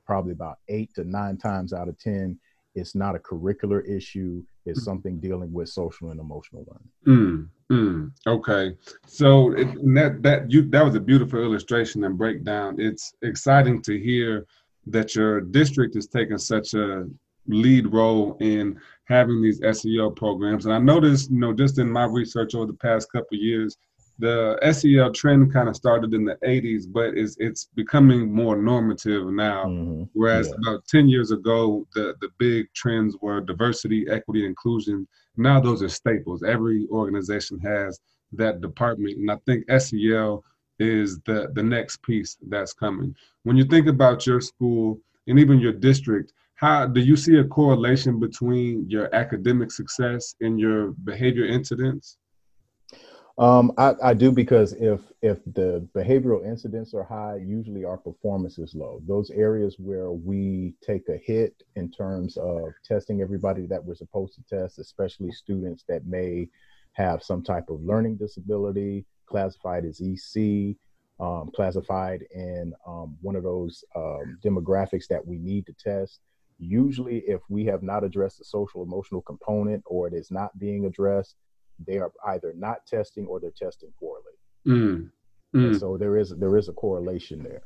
probably 0.05 0.31
about 0.31 0.57
8 0.67 0.93
to 0.95 1.03
9 1.03 1.37
times 1.37 1.73
out 1.73 1.87
of 1.87 1.97
10 1.99 2.37
it's 2.75 2.95
not 2.95 3.15
a 3.15 3.19
curricular 3.19 3.87
issue 3.87 4.43
it's 4.65 4.81
mm. 4.81 4.83
something 4.83 5.19
dealing 5.19 5.51
with 5.51 5.69
social 5.69 6.11
and 6.11 6.19
emotional 6.19 6.65
learning 6.67 7.49
mm, 7.71 7.71
mm, 7.71 8.11
okay 8.27 8.75
so 9.05 9.51
it, 9.53 9.67
that 9.93 10.21
that 10.21 10.51
you 10.51 10.63
that 10.69 10.83
was 10.83 10.95
a 10.95 10.99
beautiful 10.99 11.41
illustration 11.41 12.03
and 12.03 12.17
breakdown 12.17 12.75
it's 12.77 13.13
exciting 13.21 13.81
to 13.81 13.99
hear 13.99 14.45
that 14.87 15.15
your 15.15 15.41
district 15.41 15.95
is 15.95 16.07
taking 16.07 16.37
such 16.37 16.73
a 16.73 17.07
lead 17.47 17.91
role 17.91 18.37
in 18.39 18.79
having 19.05 19.41
these 19.41 19.61
SEL 19.71 20.11
programs. 20.11 20.65
And 20.65 20.73
I 20.73 20.79
noticed, 20.79 21.31
you 21.31 21.39
know, 21.39 21.53
just 21.53 21.79
in 21.79 21.89
my 21.89 22.05
research 22.05 22.55
over 22.55 22.65
the 22.65 22.73
past 22.73 23.11
couple 23.11 23.37
years, 23.37 23.77
the 24.19 24.57
SEL 24.71 25.11
trend 25.11 25.51
kind 25.51 25.67
of 25.67 25.75
started 25.75 26.13
in 26.13 26.23
the 26.23 26.37
80s, 26.45 26.83
but 26.87 27.17
it's 27.17 27.35
it's 27.39 27.65
becoming 27.75 28.31
more 28.31 28.55
normative 28.55 29.25
now. 29.27 29.65
Mm-hmm. 29.65 30.03
Whereas 30.13 30.47
yeah. 30.47 30.55
about 30.61 30.87
10 30.87 31.09
years 31.09 31.31
ago, 31.31 31.87
the 31.95 32.13
the 32.21 32.29
big 32.37 32.67
trends 32.75 33.17
were 33.21 33.41
diversity, 33.41 34.05
equity, 34.09 34.45
inclusion. 34.45 35.07
Now 35.37 35.59
those 35.59 35.81
are 35.81 35.89
staples. 35.89 36.43
Every 36.43 36.87
organization 36.91 37.59
has 37.61 37.99
that 38.33 38.61
department, 38.61 39.17
and 39.17 39.31
I 39.31 39.37
think 39.45 39.65
SEL 39.81 40.43
is 40.79 41.19
the 41.25 41.49
the 41.53 41.63
next 41.63 42.03
piece 42.03 42.37
that's 42.47 42.73
coming. 42.73 43.15
When 43.43 43.57
you 43.57 43.65
think 43.65 43.87
about 43.87 44.27
your 44.27 44.41
school 44.41 44.99
and 45.27 45.39
even 45.39 45.59
your 45.59 45.73
district, 45.73 46.31
how 46.61 46.85
do 46.85 47.01
you 47.01 47.15
see 47.15 47.37
a 47.37 47.43
correlation 47.43 48.19
between 48.19 48.87
your 48.87 49.13
academic 49.15 49.71
success 49.71 50.35
and 50.41 50.59
your 50.59 50.91
behavior 51.03 51.45
incidents? 51.45 52.17
Um, 53.39 53.71
I, 53.79 53.95
I, 54.03 54.13
do 54.13 54.31
because 54.31 54.73
if 54.73 55.01
if 55.23 55.39
the 55.55 55.87
behavioral 55.95 56.45
incidents 56.45 56.93
are 56.93 57.03
high, 57.03 57.37
usually 57.43 57.83
our 57.83 57.97
performance 57.97 58.59
is 58.59 58.75
low. 58.75 59.01
Those 59.07 59.31
areas 59.31 59.77
where 59.79 60.11
we 60.11 60.75
take 60.85 61.09
a 61.09 61.17
hit 61.17 61.63
in 61.75 61.89
terms 61.89 62.37
of 62.37 62.73
testing 62.85 63.21
everybody 63.21 63.65
that 63.65 63.83
we're 63.83 63.95
supposed 63.95 64.35
to 64.35 64.43
test, 64.43 64.77
especially 64.77 65.31
students 65.31 65.83
that 65.87 66.05
may 66.05 66.47
have 66.93 67.23
some 67.23 67.41
type 67.41 67.69
of 67.69 67.81
learning 67.81 68.17
disability, 68.17 69.05
classified 69.25 69.85
as 69.85 69.99
EC, 69.99 70.75
um, 71.19 71.49
classified 71.55 72.23
in 72.35 72.73
um, 72.85 73.17
one 73.21 73.35
of 73.35 73.43
those 73.43 73.83
um, 73.95 74.37
demographics 74.45 75.07
that 75.07 75.25
we 75.25 75.39
need 75.39 75.65
to 75.65 75.73
test 75.73 76.19
usually 76.61 77.19
if 77.27 77.41
we 77.49 77.65
have 77.65 77.81
not 77.81 78.03
addressed 78.03 78.37
the 78.37 78.45
social 78.45 78.83
emotional 78.83 79.21
component 79.21 79.83
or 79.85 80.07
it 80.07 80.13
is 80.13 80.29
not 80.31 80.57
being 80.59 80.85
addressed 80.85 81.35
they 81.87 81.97
are 81.97 82.11
either 82.27 82.53
not 82.55 82.85
testing 82.85 83.25
or 83.25 83.39
they're 83.39 83.49
testing 83.51 83.91
poorly. 83.99 84.23
Mm. 84.67 85.09
Mm. 85.55 85.79
so 85.79 85.97
there 85.97 86.17
is 86.17 86.33
there 86.37 86.55
is 86.57 86.69
a 86.69 86.73
correlation 86.73 87.43
there. 87.43 87.63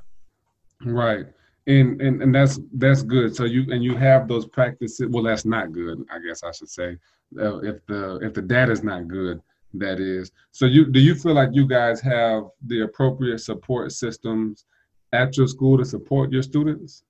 Right. 0.82 1.26
And, 1.68 2.02
and 2.02 2.22
and 2.22 2.34
that's 2.34 2.60
that's 2.74 3.04
good. 3.04 3.36
So 3.36 3.44
you 3.44 3.72
and 3.72 3.84
you 3.84 3.96
have 3.96 4.28
those 4.28 4.46
practices. 4.48 5.08
Well 5.10 5.24
that's 5.24 5.46
not 5.46 5.74
good 5.74 6.06
i 6.12 6.20
guess 6.20 6.44
i 6.44 6.52
should 6.52 6.70
say. 6.70 6.98
Uh, 7.38 7.58
if 7.60 7.86
the 7.88 8.20
if 8.22 8.34
the 8.34 8.42
data 8.42 8.72
is 8.72 8.84
not 8.84 9.08
good 9.08 9.42
that 9.74 10.00
is. 10.00 10.32
So 10.52 10.66
you 10.66 10.86
do 10.86 11.00
you 11.00 11.16
feel 11.16 11.34
like 11.34 11.50
you 11.52 11.68
guys 11.68 12.00
have 12.02 12.44
the 12.66 12.82
appropriate 12.82 13.40
support 13.40 13.92
systems 13.92 14.66
at 15.12 15.36
your 15.38 15.48
school 15.48 15.78
to 15.78 15.86
support 15.86 16.32
your 16.32 16.44
students 16.44 17.04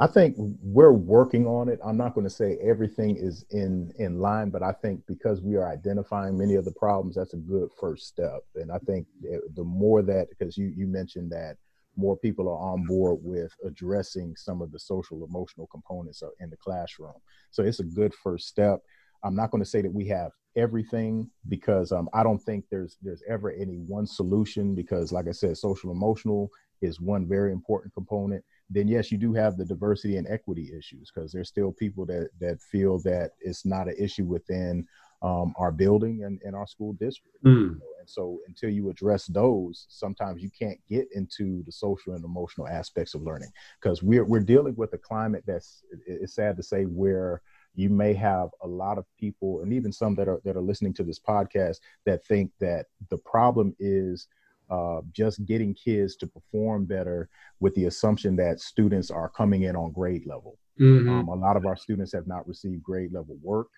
I 0.00 0.06
think 0.06 0.36
we're 0.38 0.92
working 0.92 1.46
on 1.46 1.68
it. 1.68 1.80
I'm 1.84 1.96
not 1.96 2.14
going 2.14 2.26
to 2.26 2.32
say 2.32 2.58
everything 2.62 3.16
is 3.16 3.44
in 3.50 3.92
in 3.98 4.20
line, 4.20 4.50
but 4.50 4.62
I 4.62 4.72
think 4.72 5.02
because 5.06 5.42
we 5.42 5.56
are 5.56 5.70
identifying 5.70 6.38
many 6.38 6.54
of 6.54 6.64
the 6.64 6.72
problems, 6.72 7.16
that's 7.16 7.34
a 7.34 7.38
good 7.38 7.70
first 7.80 8.06
step. 8.06 8.40
And 8.54 8.70
I 8.70 8.78
think 8.78 9.06
the 9.54 9.64
more 9.64 10.02
that, 10.02 10.28
because 10.30 10.56
you 10.56 10.72
you 10.76 10.86
mentioned 10.86 11.32
that 11.32 11.56
more 11.96 12.16
people 12.16 12.48
are 12.48 12.72
on 12.72 12.84
board 12.84 13.18
with 13.22 13.52
addressing 13.64 14.36
some 14.36 14.62
of 14.62 14.70
the 14.70 14.78
social 14.78 15.24
emotional 15.24 15.66
components 15.66 16.22
in 16.40 16.50
the 16.50 16.56
classroom, 16.56 17.14
so 17.50 17.62
it's 17.62 17.80
a 17.80 17.84
good 17.84 18.14
first 18.14 18.46
step. 18.46 18.80
I'm 19.24 19.34
not 19.34 19.50
going 19.50 19.64
to 19.64 19.68
say 19.68 19.82
that 19.82 19.92
we 19.92 20.06
have 20.08 20.30
everything 20.56 21.30
because 21.48 21.92
um, 21.92 22.08
I 22.12 22.22
don't 22.22 22.38
think 22.38 22.64
there's 22.70 22.96
there's 23.02 23.22
ever 23.28 23.50
any 23.50 23.78
one 23.86 24.06
solution 24.06 24.74
because, 24.74 25.12
like 25.12 25.26
I 25.28 25.32
said, 25.32 25.56
social 25.56 25.90
emotional 25.90 26.50
is 26.82 27.00
one 27.00 27.26
very 27.26 27.52
important 27.52 27.92
component 27.94 28.44
then 28.70 28.88
yes, 28.88 29.10
you 29.10 29.18
do 29.18 29.32
have 29.32 29.56
the 29.56 29.64
diversity 29.64 30.16
and 30.16 30.26
equity 30.28 30.70
issues 30.76 31.10
because 31.12 31.32
there's 31.32 31.48
still 31.48 31.72
people 31.72 32.04
that 32.06 32.30
that 32.40 32.60
feel 32.60 32.98
that 33.00 33.32
it's 33.40 33.64
not 33.64 33.88
an 33.88 33.94
issue 33.98 34.24
within 34.24 34.86
um, 35.22 35.52
our 35.56 35.72
building 35.72 36.24
and, 36.24 36.40
and 36.44 36.54
our 36.54 36.66
school 36.66 36.92
district. 36.94 37.42
Mm. 37.44 37.80
and 37.98 38.08
so 38.08 38.38
until 38.46 38.70
you 38.70 38.88
address 38.90 39.26
those, 39.26 39.86
sometimes 39.88 40.42
you 40.42 40.50
can't 40.50 40.78
get 40.88 41.08
into 41.12 41.62
the 41.64 41.72
social 41.72 42.14
and 42.14 42.24
emotional 42.24 42.68
aspects 42.68 43.14
of 43.14 43.22
learning 43.22 43.50
because 43.80 44.02
we're, 44.02 44.24
we're 44.24 44.40
dealing 44.40 44.74
with 44.76 44.92
a 44.92 44.98
climate 44.98 45.42
that's, 45.46 45.82
it's 46.06 46.34
sad 46.34 46.56
to 46.56 46.62
say, 46.62 46.84
where 46.84 47.42
you 47.74 47.90
may 47.90 48.12
have 48.12 48.48
a 48.62 48.66
lot 48.66 48.98
of 48.98 49.04
people 49.18 49.60
and 49.62 49.72
even 49.72 49.92
some 49.92 50.14
that 50.16 50.28
are 50.28 50.40
that 50.44 50.56
are 50.56 50.60
listening 50.60 50.92
to 50.92 51.04
this 51.04 51.20
podcast 51.20 51.76
that 52.06 52.24
think 52.26 52.50
that 52.58 52.86
the 53.08 53.18
problem 53.18 53.74
is 53.78 54.26
uh, 54.70 55.00
just 55.12 55.44
getting 55.44 55.74
kids 55.74 56.16
to 56.16 56.26
perform 56.26 56.84
better 56.84 57.28
with 57.60 57.74
the 57.74 57.86
assumption 57.86 58.36
that 58.36 58.60
students 58.60 59.10
are 59.10 59.28
coming 59.28 59.62
in 59.62 59.76
on 59.76 59.92
grade 59.92 60.26
level. 60.26 60.58
Mm-hmm. 60.80 61.08
Um, 61.08 61.28
a 61.28 61.34
lot 61.34 61.56
of 61.56 61.66
our 61.66 61.76
students 61.76 62.12
have 62.12 62.26
not 62.26 62.46
received 62.46 62.82
grade 62.82 63.12
level 63.12 63.36
work. 63.42 63.68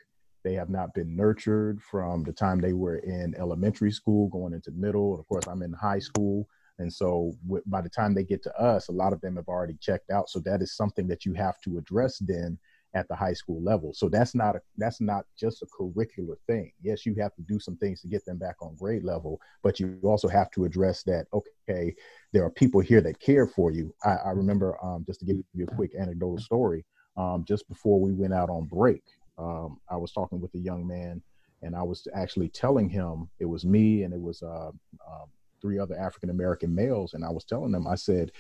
They 0.43 0.55
have 0.55 0.71
not 0.71 0.95
been 0.95 1.15
nurtured 1.17 1.83
from 1.83 2.25
the 2.25 2.33
time 2.33 2.61
they 2.61 2.73
were 2.73 2.97
in 2.99 3.35
elementary 3.39 3.93
school, 3.93 4.29
going 4.29 4.55
into 4.55 4.71
middle. 4.71 5.19
Of 5.19 5.29
course, 5.29 5.47
I'm 5.47 5.63
in 5.63 5.73
high 5.73 5.99
school. 5.99 6.49
And 6.79 6.93
so 6.93 7.35
w- 7.47 7.63
by 7.67 7.83
the 7.83 7.91
time 7.91 8.15
they 8.15 8.25
get 8.25 8.43
to 8.45 8.61
us, 8.61 8.89
a 8.89 8.93
lot 8.93 9.13
of 9.13 9.21
them 9.21 9.37
have 9.37 9.49
already 9.49 9.77
checked 9.81 10.11
out. 10.11 10.31
So 10.31 10.41
that 10.41 10.63
is 10.63 10.75
something 10.75 11.07
that 11.09 11.27
you 11.27 11.35
have 11.35 11.61
to 11.63 11.77
address 11.77 12.19
then 12.19 12.59
at 12.95 13.07
the 13.09 13.15
high 13.15 13.33
school 13.33 13.63
level. 13.63 13.93
So 13.95 14.09
that's 14.09 14.35
not 14.35 14.57
a 14.57 14.61
that's 14.77 15.01
not 15.01 15.25
just 15.39 15.63
a 15.63 15.67
curricular 15.67 16.37
thing. 16.47 16.73
Yes, 16.83 17.07
you 17.07 17.15
have 17.17 17.35
to 17.37 17.43
do 17.43 17.59
some 17.61 17.77
things 17.77 18.01
to 18.03 18.09
get 18.09 18.25
them 18.25 18.39
back 18.39 18.57
on 18.61 18.75
grade 18.77 19.05
level, 19.05 19.41
but 19.63 19.79
you 19.79 19.99
also 20.03 20.29
have 20.29 20.51
to 20.53 20.65
address 20.65 21.03
that. 21.05 21.27
Okay, 21.33 21.95
there 22.33 22.45
are 22.45 22.51
people 22.51 22.81
here 22.81 23.01
that 23.01 23.21
care 23.21 23.47
for 23.47 23.71
you. 23.71 23.95
I, 24.05 24.17
I 24.27 24.31
remember 24.31 24.77
um, 24.85 25.05
just 25.07 25.21
to 25.21 25.27
give 25.27 25.37
you 25.55 25.65
a 25.65 25.75
quick 25.75 25.93
anecdotal 25.99 26.39
story. 26.39 26.85
Um, 27.17 27.45
just 27.47 27.69
before 27.69 28.01
we 28.01 28.13
went 28.13 28.33
out 28.33 28.51
on 28.51 28.65
break, 28.67 29.03
um, 29.37 29.79
I 29.91 29.97
was 29.97 30.13
talking 30.13 30.41
with 30.41 30.55
a 30.55 30.59
young 30.59 30.87
man, 30.87 31.23
and 31.63 31.77
I 31.77 31.83
was 31.83 32.07
actually 32.15 32.49
telling 32.49 32.89
him 32.89 33.29
it 33.39 33.47
was 33.47 33.65
me 33.65 34.05
and 34.05 34.15
it 34.15 34.21
was 34.21 34.43
uh, 34.43 34.69
uh, 34.69 35.27
three 35.61 35.79
other 35.79 35.99
African 35.99 36.31
American 36.31 36.75
males, 36.75 37.15
and 37.15 37.25
I 37.25 37.31
was 37.31 37.45
telling 37.45 37.73
them, 37.73 37.87
I 37.87 37.95
said, 37.95 38.33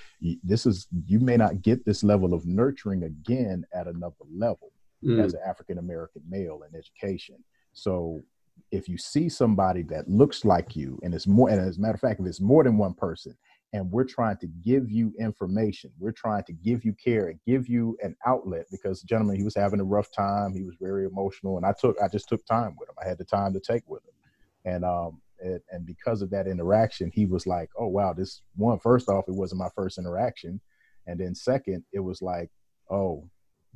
"This 0.42 0.66
is 0.66 0.86
you 1.06 1.20
may 1.20 1.36
not 1.36 1.62
get 1.62 1.84
this 1.84 2.02
level 2.02 2.34
of 2.34 2.46
nurturing 2.46 3.04
again 3.04 3.64
at 3.74 3.86
another 3.86 4.14
level 4.32 4.72
mm. 5.04 5.22
as 5.22 5.34
an 5.34 5.40
African 5.46 5.78
American 5.78 6.22
male 6.28 6.62
in 6.68 6.76
education." 6.76 7.36
So 7.72 8.22
if 8.70 8.88
you 8.88 8.98
see 8.98 9.28
somebody 9.28 9.82
that 9.82 10.08
looks 10.08 10.44
like 10.44 10.76
you, 10.76 10.98
and 11.02 11.14
it's 11.14 11.26
more, 11.26 11.50
and 11.50 11.60
as 11.60 11.78
a 11.78 11.80
matter 11.80 11.94
of 11.94 12.00
fact, 12.00 12.20
if 12.20 12.26
it's 12.26 12.40
more 12.40 12.64
than 12.64 12.78
one 12.78 12.94
person, 12.94 13.36
and 13.72 13.90
we're 13.90 14.04
trying 14.04 14.36
to 14.38 14.46
give 14.46 14.90
you 14.90 15.12
information, 15.18 15.90
we're 15.98 16.12
trying 16.12 16.42
to 16.44 16.52
give 16.52 16.84
you 16.84 16.92
care 16.92 17.28
and 17.28 17.38
give 17.46 17.68
you 17.68 17.96
an 18.02 18.16
outlet 18.26 18.66
because 18.70 19.02
gentleman, 19.02 19.36
he 19.36 19.44
was 19.44 19.54
having 19.54 19.80
a 19.80 19.84
rough 19.84 20.10
time, 20.12 20.54
he 20.54 20.62
was 20.62 20.74
very 20.80 21.06
emotional, 21.06 21.56
and 21.56 21.66
I 21.66 21.72
took, 21.72 21.96
I 22.02 22.08
just 22.08 22.28
took 22.28 22.44
time 22.46 22.76
with 22.78 22.88
him. 22.88 22.96
I 23.02 23.08
had 23.08 23.18
the 23.18 23.24
time 23.24 23.52
to 23.54 23.60
take 23.60 23.88
with 23.88 24.02
him, 24.04 24.72
and 24.72 24.84
um, 24.84 25.20
it, 25.42 25.62
and 25.70 25.86
because 25.86 26.22
of 26.22 26.30
that 26.30 26.46
interaction, 26.46 27.10
he 27.12 27.26
was 27.26 27.46
like, 27.46 27.70
"Oh 27.78 27.88
wow, 27.88 28.12
this 28.12 28.42
one." 28.56 28.78
First 28.78 29.08
off, 29.08 29.28
it 29.28 29.34
wasn't 29.34 29.60
my 29.60 29.68
first 29.74 29.98
interaction, 29.98 30.60
and 31.06 31.18
then 31.18 31.34
second, 31.34 31.84
it 31.92 32.00
was 32.00 32.22
like, 32.22 32.50
"Oh, 32.90 33.28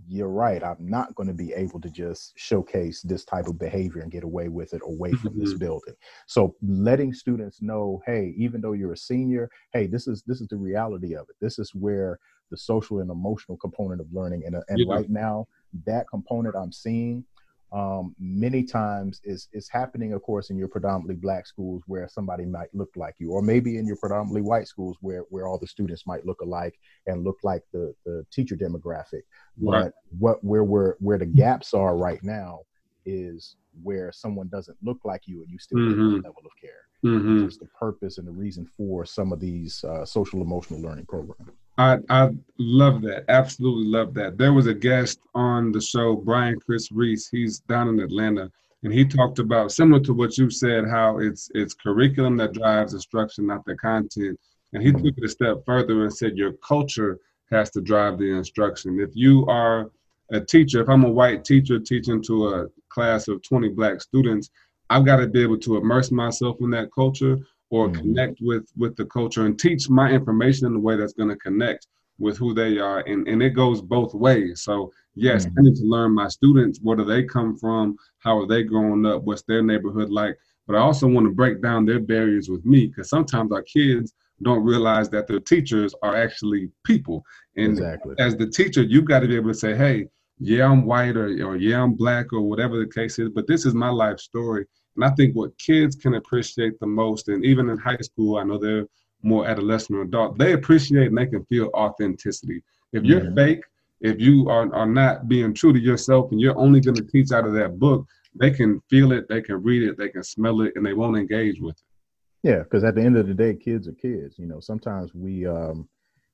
you're 0.08 0.28
right. 0.28 0.62
I'm 0.62 0.88
not 0.88 1.14
going 1.14 1.28
to 1.28 1.34
be 1.34 1.52
able 1.52 1.80
to 1.80 1.88
just 1.88 2.32
showcase 2.36 3.02
this 3.02 3.24
type 3.24 3.46
of 3.46 3.58
behavior 3.58 4.02
and 4.02 4.10
get 4.10 4.24
away 4.24 4.48
with 4.48 4.74
it 4.74 4.82
away 4.84 5.12
from 5.12 5.30
mm-hmm. 5.30 5.40
this 5.40 5.54
building." 5.54 5.94
So, 6.26 6.54
letting 6.62 7.12
students 7.12 7.62
know, 7.62 8.02
"Hey, 8.06 8.34
even 8.36 8.60
though 8.60 8.72
you're 8.72 8.92
a 8.92 8.96
senior, 8.96 9.50
hey, 9.72 9.86
this 9.86 10.06
is 10.06 10.22
this 10.26 10.40
is 10.40 10.48
the 10.48 10.56
reality 10.56 11.14
of 11.14 11.26
it. 11.28 11.36
This 11.40 11.58
is 11.58 11.74
where 11.74 12.18
the 12.50 12.56
social 12.56 13.00
and 13.00 13.10
emotional 13.10 13.56
component 13.58 14.00
of 14.00 14.12
learning, 14.12 14.42
and 14.46 14.56
and 14.68 14.78
yeah. 14.78 14.94
right 14.94 15.10
now, 15.10 15.46
that 15.86 16.06
component 16.08 16.54
I'm 16.56 16.72
seeing." 16.72 17.24
Um, 17.72 18.14
many 18.18 18.62
times 18.62 19.20
is 19.24 19.48
is 19.52 19.68
happening, 19.68 20.12
of 20.12 20.22
course, 20.22 20.50
in 20.50 20.56
your 20.56 20.68
predominantly 20.68 21.16
black 21.16 21.46
schools 21.46 21.82
where 21.86 22.08
somebody 22.08 22.44
might 22.44 22.72
look 22.72 22.90
like 22.96 23.16
you, 23.18 23.32
or 23.32 23.42
maybe 23.42 23.78
in 23.78 23.86
your 23.86 23.96
predominantly 23.96 24.42
white 24.42 24.68
schools 24.68 24.96
where 25.00 25.24
where 25.30 25.48
all 25.48 25.58
the 25.58 25.66
students 25.66 26.06
might 26.06 26.24
look 26.24 26.40
alike 26.40 26.78
and 27.06 27.24
look 27.24 27.38
like 27.42 27.62
the 27.72 27.94
the 28.04 28.24
teacher 28.30 28.56
demographic. 28.56 29.22
Right. 29.58 29.84
But 29.84 29.94
what 30.18 30.44
where 30.44 30.64
where 30.64 30.96
where 31.00 31.18
the 31.18 31.26
gaps 31.26 31.74
are 31.74 31.96
right 31.96 32.22
now 32.22 32.60
is 33.06 33.56
where 33.82 34.12
someone 34.12 34.48
doesn't 34.48 34.78
look 34.82 34.98
like 35.04 35.22
you 35.26 35.42
and 35.42 35.50
you 35.50 35.58
still 35.58 35.78
mm-hmm. 35.78 36.14
get 36.16 36.22
that 36.22 36.28
level 36.28 36.42
of 36.44 36.52
care. 36.60 36.86
Mm-hmm. 37.04 37.46
The 37.46 37.68
purpose 37.78 38.16
and 38.18 38.26
the 38.26 38.32
reason 38.32 38.66
for 38.78 39.04
some 39.04 39.32
of 39.32 39.38
these 39.38 39.84
uh, 39.84 40.06
social 40.06 40.40
emotional 40.40 40.80
learning 40.80 41.04
programs. 41.06 41.50
I 41.76 41.98
I 42.08 42.30
love 42.58 43.02
that. 43.02 43.24
Absolutely 43.28 43.86
love 43.90 44.14
that. 44.14 44.38
There 44.38 44.54
was 44.54 44.66
a 44.66 44.74
guest 44.74 45.20
on 45.34 45.70
the 45.70 45.80
show, 45.80 46.16
Brian 46.16 46.58
Chris 46.58 46.90
Reese. 46.90 47.28
He's 47.28 47.60
down 47.60 47.88
in 47.88 48.00
Atlanta, 48.00 48.50
and 48.84 48.92
he 48.92 49.04
talked 49.04 49.38
about 49.38 49.72
similar 49.72 50.00
to 50.04 50.14
what 50.14 50.38
you 50.38 50.48
said, 50.48 50.88
how 50.88 51.18
it's 51.18 51.50
it's 51.54 51.74
curriculum 51.74 52.38
that 52.38 52.54
drives 52.54 52.94
instruction, 52.94 53.46
not 53.46 53.64
the 53.66 53.76
content. 53.76 54.38
And 54.72 54.82
he 54.82 54.90
took 54.90 55.16
it 55.16 55.24
a 55.24 55.28
step 55.28 55.64
further 55.64 56.02
and 56.02 56.12
said 56.12 56.36
your 56.36 56.54
culture 56.54 57.18
has 57.50 57.70
to 57.72 57.80
drive 57.80 58.18
the 58.18 58.30
instruction. 58.30 58.98
If 58.98 59.10
you 59.14 59.46
are 59.46 59.90
a 60.32 60.40
teacher, 60.40 60.80
if 60.80 60.88
I'm 60.88 61.04
a 61.04 61.10
white 61.10 61.44
teacher 61.44 61.78
teaching 61.78 62.22
to 62.24 62.48
a 62.48 62.66
class 62.88 63.28
of 63.28 63.42
20 63.42 63.68
black 63.70 64.00
students, 64.00 64.50
I've 64.90 65.04
got 65.04 65.16
to 65.16 65.26
be 65.26 65.42
able 65.42 65.58
to 65.58 65.76
immerse 65.76 66.10
myself 66.10 66.56
in 66.60 66.70
that 66.70 66.90
culture 66.94 67.38
or 67.70 67.88
mm-hmm. 67.88 68.00
connect 68.00 68.38
with 68.40 68.70
with 68.76 68.96
the 68.96 69.04
culture 69.06 69.46
and 69.46 69.58
teach 69.58 69.88
my 69.88 70.10
information 70.10 70.66
in 70.66 70.76
a 70.76 70.78
way 70.78 70.96
that's 70.96 71.12
going 71.14 71.28
to 71.28 71.36
connect 71.36 71.86
with 72.18 72.36
who 72.38 72.54
they 72.54 72.78
are 72.78 73.00
and, 73.00 73.26
and 73.26 73.42
it 73.42 73.50
goes 73.50 73.82
both 73.82 74.14
ways 74.14 74.62
so 74.62 74.92
yes 75.14 75.46
mm-hmm. 75.46 75.58
i 75.58 75.62
need 75.62 75.74
to 75.74 75.84
learn 75.84 76.14
my 76.14 76.28
students 76.28 76.78
where 76.82 76.96
do 76.96 77.04
they 77.04 77.24
come 77.24 77.56
from 77.56 77.96
how 78.18 78.38
are 78.38 78.46
they 78.46 78.62
growing 78.62 79.04
up 79.04 79.22
what's 79.22 79.42
their 79.42 79.62
neighborhood 79.62 80.10
like 80.10 80.36
but 80.66 80.76
i 80.76 80.78
also 80.78 81.08
want 81.08 81.26
to 81.26 81.32
break 81.32 81.60
down 81.60 81.84
their 81.84 81.98
barriers 81.98 82.48
with 82.48 82.64
me 82.64 82.86
because 82.86 83.08
sometimes 83.08 83.50
our 83.50 83.62
kids 83.62 84.14
don't 84.42 84.62
realize 84.62 85.08
that 85.08 85.26
their 85.26 85.40
teachers 85.40 85.94
are 86.02 86.16
actually 86.16 86.70
people 86.84 87.24
and 87.56 87.72
exactly. 87.72 88.14
as 88.18 88.36
the 88.36 88.46
teacher 88.46 88.82
you've 88.82 89.04
got 89.04 89.20
to 89.20 89.28
be 89.28 89.36
able 89.36 89.50
to 89.50 89.58
say 89.58 89.74
hey 89.74 90.06
yeah 90.38 90.68
i'm 90.68 90.84
white 90.84 91.16
or, 91.16 91.26
or 91.46 91.56
yeah 91.56 91.82
i'm 91.82 91.94
black 91.94 92.32
or 92.32 92.40
whatever 92.40 92.78
the 92.78 92.86
case 92.86 93.18
is 93.18 93.28
but 93.28 93.46
this 93.46 93.64
is 93.64 93.74
my 93.74 93.88
life 93.88 94.18
story 94.18 94.66
and 94.96 95.04
I 95.04 95.10
think 95.10 95.34
what 95.34 95.56
kids 95.58 95.96
can 95.96 96.14
appreciate 96.14 96.78
the 96.78 96.86
most, 96.86 97.28
and 97.28 97.44
even 97.44 97.68
in 97.68 97.78
high 97.78 97.98
school, 97.98 98.38
I 98.38 98.44
know 98.44 98.58
they're 98.58 98.86
more 99.22 99.46
adolescent 99.46 99.98
or 99.98 100.02
adult, 100.02 100.38
they 100.38 100.52
appreciate 100.52 101.08
and 101.08 101.18
they 101.18 101.26
can 101.26 101.44
feel 101.46 101.70
authenticity. 101.74 102.62
If 102.92 103.04
you're 103.04 103.24
yeah. 103.24 103.34
fake, 103.34 103.62
if 104.00 104.20
you 104.20 104.48
are, 104.50 104.72
are 104.74 104.86
not 104.86 105.28
being 105.28 105.54
true 105.54 105.72
to 105.72 105.78
yourself 105.78 106.30
and 106.30 106.40
you're 106.40 106.58
only 106.58 106.80
going 106.80 106.96
to 106.96 107.04
teach 107.04 107.32
out 107.32 107.46
of 107.46 107.54
that 107.54 107.78
book, 107.78 108.06
they 108.34 108.50
can 108.50 108.80
feel 108.90 109.12
it, 109.12 109.28
they 109.28 109.40
can 109.40 109.62
read 109.62 109.82
it, 109.82 109.96
they 109.96 110.10
can 110.10 110.22
smell 110.22 110.60
it, 110.60 110.72
and 110.76 110.84
they 110.84 110.92
won't 110.92 111.16
engage 111.16 111.60
with 111.60 111.76
it. 111.76 112.48
Yeah, 112.48 112.58
because 112.58 112.84
at 112.84 112.94
the 112.94 113.00
end 113.00 113.16
of 113.16 113.26
the 113.26 113.34
day, 113.34 113.54
kids 113.54 113.88
are 113.88 113.92
kids. 113.92 114.38
You 114.38 114.46
know, 114.46 114.60
sometimes 114.60 115.14
we 115.14 115.46
um, 115.46 115.88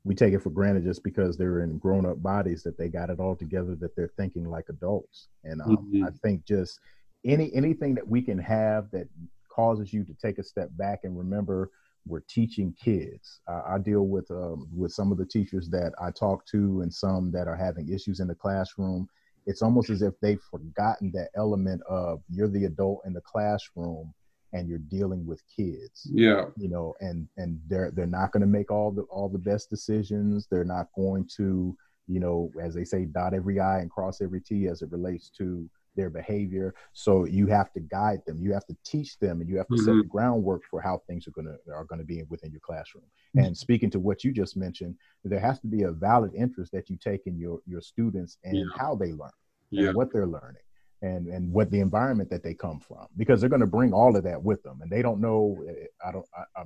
we 0.05 0.15
take 0.15 0.33
it 0.33 0.43
for 0.43 0.51
granted 0.51 0.85
just 0.85 1.05
because 1.05 1.37
they're 1.37 1.61
in 1.61 1.79
grown 1.79 2.07
up 2.07 2.23
bodies 2.23 2.63
that 2.63 2.79
they 2.79 2.89
got 2.89 3.11
it 3.11 3.21
all 3.21 3.37
together, 3.37 3.75
that 3.77 3.95
they're 3.97 4.13
thinking 4.17 4.49
like 4.49 4.67
adults. 4.69 5.29
And 5.45 5.61
um, 5.61 5.77
mm-hmm. 5.77 6.05
I 6.05 6.11
think 6.23 6.47
just 6.47 6.81
any 7.25 7.53
anything 7.55 7.95
that 7.97 8.09
we 8.09 8.23
can 8.23 8.39
have 8.39 8.91
that 8.93 9.09
causes 9.51 9.93
you 9.93 10.05
to 10.05 10.15
take 10.15 10.39
a 10.39 10.43
step 10.43 10.71
back 10.77 11.01
and 11.05 11.19
remember 11.19 11.71
we're 12.07 12.21
teaching 12.21 12.75
kids. 12.83 13.41
Uh, 13.47 13.61
I 13.67 13.79
deal 13.79 14.07
with 14.07 14.31
um, 14.31 14.69
with 14.75 14.93
some 14.93 15.13
of 15.13 15.19
the 15.19 15.27
teachers 15.27 15.69
that 15.69 15.93
I 16.01 16.11
talk 16.11 16.47
to, 16.47 16.81
and 16.81 16.93
some 16.93 17.31
that 17.33 17.47
are 17.47 17.57
having 17.57 17.93
issues 17.93 18.21
in 18.21 18.27
the 18.27 18.35
classroom. 18.35 19.09
It's 19.47 19.63
almost 19.63 19.91
as 19.91 20.03
if 20.03 20.15
they've 20.21 20.41
forgotten 20.51 21.11
that 21.15 21.31
element 21.35 21.83
of 21.89 22.23
you're 22.29 22.49
the 22.49 22.67
adult 22.67 23.03
in 23.05 23.13
the 23.13 23.23
classroom 23.23 24.15
and 24.53 24.69
you're 24.69 24.79
dealing 24.79 25.27
with 25.27 25.43
kids. 25.55 26.09
Yeah, 26.13 26.47
you 26.57 26.69
know, 26.69 26.95
and 27.01 27.29
and 27.37 27.61
they're 27.69 27.91
they're 27.91 28.07
not 28.07 28.33
going 28.33 28.43
to 28.43 28.47
make 28.47 28.71
all 28.71 28.91
the 28.91 29.03
all 29.03 29.29
the 29.29 29.39
best 29.39 29.71
decisions. 29.71 30.47
They're 30.51 30.65
not 30.65 30.89
going 30.95 31.29
to, 31.37 31.77
you 32.07 32.21
know, 32.21 32.51
as 32.61 32.75
they 32.75 32.85
say, 32.85 33.05
dot 33.05 33.35
every 33.35 33.61
i 33.61 33.81
and 33.81 33.91
cross 33.91 34.21
every 34.21 34.41
t 34.41 34.67
as 34.67 34.83
it 34.83 34.91
relates 34.91 35.31
to 35.39 35.69
their 35.97 36.11
behavior. 36.11 36.75
So 36.93 37.25
you 37.25 37.47
have 37.49 37.73
to 37.73 37.81
guide 37.81 38.21
them. 38.27 38.41
You 38.41 38.53
have 38.53 38.67
to 38.67 38.77
teach 38.85 39.19
them, 39.19 39.41
and 39.41 39.49
you 39.49 39.57
have 39.59 39.69
to 39.69 39.75
mm-hmm. 39.75 39.85
set 39.85 39.95
the 39.95 40.09
groundwork 40.09 40.63
for 40.71 40.81
how 40.81 41.03
things 41.07 41.27
are 41.27 41.33
gonna 41.33 41.57
are 41.73 41.85
gonna 41.85 42.05
be 42.05 42.23
within 42.29 42.51
your 42.51 42.61
classroom. 42.61 43.05
Mm-hmm. 43.37 43.47
And 43.47 43.57
speaking 43.57 43.91
to 43.91 44.01
what 44.01 44.25
you 44.25 44.33
just 44.33 44.57
mentioned, 44.57 44.97
there 45.25 45.41
has 45.41 45.61
to 45.61 45.67
be 45.67 45.83
a 45.83 45.93
valid 45.93 46.33
interest 46.35 46.73
that 46.73 46.91
you 46.91 46.97
take 46.97 47.27
in 47.27 47.39
your 47.39 47.61
your 47.67 47.81
students 47.81 48.39
and 48.45 48.57
yeah. 48.57 48.65
how 48.77 48.95
they 48.95 49.13
learn 49.13 49.31
yeah. 49.71 49.89
and 49.89 49.97
what 49.97 50.13
they're 50.13 50.27
learning. 50.27 50.63
And, 51.03 51.29
and 51.29 51.51
what 51.51 51.71
the 51.71 51.81
environment 51.81 52.29
that 52.29 52.43
they 52.43 52.53
come 52.53 52.79
from 52.79 53.07
because 53.17 53.41
they're 53.41 53.49
going 53.49 53.61
to 53.61 53.67
bring 53.67 53.95
all 53.95 54.15
of 54.17 54.25
that 54.25 54.43
with 54.43 54.63
them 54.63 54.81
and 54.83 54.91
they 54.91 55.01
don't 55.01 55.19
know 55.19 55.57
eh, 55.67 55.87
I 56.07 56.13
don't 56.13 56.27
I, 56.37 56.61
I, 56.61 56.65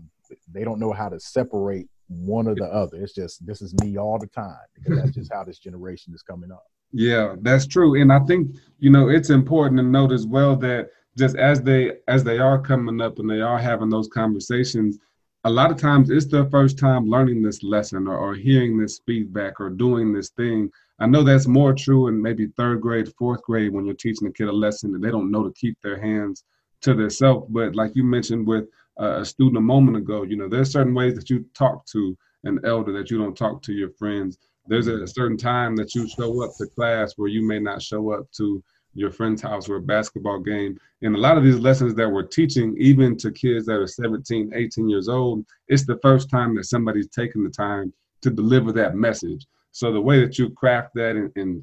they 0.52 0.64
don't 0.64 0.80
know 0.80 0.92
how 0.92 1.08
to 1.08 1.20
separate 1.20 1.86
one 2.08 2.48
or 2.48 2.56
the 2.56 2.64
other 2.64 2.96
it's 2.96 3.14
just 3.14 3.46
this 3.46 3.62
is 3.62 3.72
me 3.74 3.96
all 3.96 4.18
the 4.18 4.26
time 4.26 4.56
because 4.74 4.98
that's 4.98 5.14
just 5.14 5.32
how 5.32 5.44
this 5.44 5.60
generation 5.60 6.12
is 6.12 6.22
coming 6.22 6.50
up 6.50 6.64
yeah, 6.96 7.34
that's 7.40 7.66
true. 7.66 8.00
And 8.00 8.12
I 8.12 8.20
think, 8.20 8.54
you 8.78 8.88
know, 8.88 9.08
it's 9.08 9.30
important 9.30 9.78
to 9.78 9.82
note 9.82 10.12
as 10.12 10.28
well 10.28 10.54
that 10.56 10.90
just 11.18 11.36
as 11.36 11.60
they 11.60 11.94
as 12.06 12.22
they 12.22 12.38
are 12.38 12.60
coming 12.60 13.00
up 13.00 13.18
and 13.18 13.28
they 13.28 13.40
are 13.40 13.58
having 13.58 13.90
those 13.90 14.06
conversations, 14.06 14.98
a 15.42 15.50
lot 15.50 15.72
of 15.72 15.76
times 15.76 16.08
it's 16.08 16.26
their 16.26 16.48
first 16.50 16.78
time 16.78 17.06
learning 17.06 17.42
this 17.42 17.64
lesson 17.64 18.06
or, 18.06 18.16
or 18.16 18.34
hearing 18.34 18.78
this 18.78 19.00
feedback 19.06 19.60
or 19.60 19.70
doing 19.70 20.12
this 20.12 20.30
thing. 20.30 20.70
I 21.00 21.06
know 21.06 21.22
that's 21.22 21.46
more 21.46 21.74
true 21.74 22.08
in 22.08 22.22
maybe 22.22 22.46
third 22.46 22.80
grade, 22.80 23.12
fourth 23.18 23.42
grade 23.42 23.72
when 23.72 23.84
you're 23.84 23.94
teaching 23.94 24.28
a 24.28 24.32
kid 24.32 24.48
a 24.48 24.52
lesson 24.52 24.94
and 24.94 25.02
they 25.02 25.10
don't 25.10 25.30
know 25.30 25.42
to 25.42 25.52
keep 25.52 25.80
their 25.82 26.00
hands 26.00 26.44
to 26.82 26.94
themselves. 26.94 27.46
But 27.50 27.74
like 27.74 27.96
you 27.96 28.04
mentioned 28.04 28.46
with 28.46 28.66
uh, 29.00 29.20
a 29.20 29.24
student 29.24 29.56
a 29.56 29.60
moment 29.60 29.96
ago, 29.96 30.22
you 30.22 30.36
know, 30.36 30.48
there's 30.48 30.70
certain 30.70 30.94
ways 30.94 31.14
that 31.16 31.30
you 31.30 31.44
talk 31.54 31.84
to 31.86 32.16
an 32.44 32.60
elder 32.64 32.92
that 32.92 33.10
you 33.10 33.18
don't 33.18 33.36
talk 33.36 33.62
to 33.62 33.72
your 33.72 33.90
friends. 33.90 34.38
There's 34.66 34.86
a 34.86 35.06
certain 35.06 35.36
time 35.36 35.76
that 35.76 35.94
you 35.94 36.08
show 36.08 36.42
up 36.44 36.52
to 36.58 36.66
class 36.66 37.14
where 37.16 37.28
you 37.28 37.46
may 37.46 37.58
not 37.58 37.82
show 37.82 38.12
up 38.12 38.30
to 38.36 38.62
your 38.94 39.10
friend's 39.10 39.42
house 39.42 39.68
or 39.68 39.76
a 39.76 39.80
basketball 39.80 40.38
game. 40.38 40.78
And 41.02 41.14
a 41.14 41.18
lot 41.18 41.36
of 41.36 41.44
these 41.44 41.58
lessons 41.58 41.94
that 41.96 42.08
we're 42.08 42.22
teaching, 42.22 42.76
even 42.78 43.16
to 43.18 43.32
kids 43.32 43.66
that 43.66 43.74
are 43.74 43.86
17, 43.86 44.52
18 44.54 44.88
years 44.88 45.08
old, 45.08 45.44
it's 45.68 45.84
the 45.84 45.98
first 45.98 46.30
time 46.30 46.54
that 46.54 46.64
somebody's 46.64 47.08
taken 47.08 47.42
the 47.42 47.50
time 47.50 47.92
to 48.22 48.30
deliver 48.30 48.72
that 48.72 48.94
message. 48.94 49.46
So 49.74 49.92
the 49.92 50.00
way 50.00 50.20
that 50.20 50.38
you 50.38 50.50
craft 50.50 50.94
that 50.94 51.16
and, 51.16 51.32
and 51.34 51.62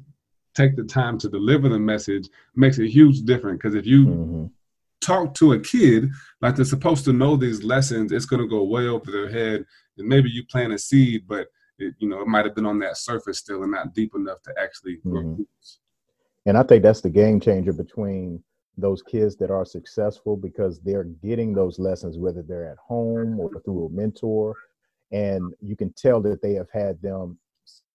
take 0.54 0.76
the 0.76 0.84
time 0.84 1.16
to 1.16 1.30
deliver 1.30 1.70
the 1.70 1.78
message 1.78 2.28
makes 2.54 2.78
a 2.78 2.86
huge 2.86 3.22
difference. 3.22 3.56
Because 3.56 3.74
if 3.74 3.86
you 3.86 4.06
mm-hmm. 4.06 4.46
talk 5.00 5.32
to 5.36 5.54
a 5.54 5.60
kid 5.60 6.10
like 6.42 6.54
they're 6.54 6.66
supposed 6.66 7.06
to 7.06 7.14
know 7.14 7.36
these 7.36 7.64
lessons, 7.64 8.12
it's 8.12 8.26
going 8.26 8.42
to 8.42 8.48
go 8.48 8.64
way 8.64 8.86
over 8.86 9.10
their 9.10 9.30
head. 9.30 9.64
And 9.96 10.06
maybe 10.06 10.28
you 10.28 10.44
plant 10.44 10.74
a 10.74 10.78
seed, 10.78 11.24
but 11.26 11.48
it, 11.78 11.94
you 11.98 12.08
know 12.08 12.20
it 12.20 12.28
might 12.28 12.44
have 12.44 12.54
been 12.54 12.66
on 12.66 12.78
that 12.80 12.98
surface 12.98 13.38
still 13.38 13.62
and 13.62 13.72
not 13.72 13.94
deep 13.94 14.14
enough 14.14 14.42
to 14.42 14.52
actually 14.60 14.96
grow 14.96 15.22
mm-hmm. 15.22 15.42
And 16.44 16.58
I 16.58 16.64
think 16.64 16.82
that's 16.82 17.00
the 17.00 17.08
game 17.08 17.40
changer 17.40 17.72
between 17.72 18.42
those 18.76 19.00
kids 19.00 19.36
that 19.36 19.50
are 19.50 19.64
successful 19.64 20.36
because 20.36 20.80
they're 20.80 21.04
getting 21.04 21.54
those 21.54 21.78
lessons, 21.78 22.18
whether 22.18 22.42
they're 22.42 22.68
at 22.68 22.78
home 22.78 23.38
or 23.38 23.48
through 23.64 23.86
a 23.86 23.90
mentor. 23.90 24.56
And 25.12 25.54
you 25.60 25.76
can 25.76 25.92
tell 25.92 26.20
that 26.22 26.42
they 26.42 26.54
have 26.54 26.70
had 26.72 27.00
them 27.00 27.38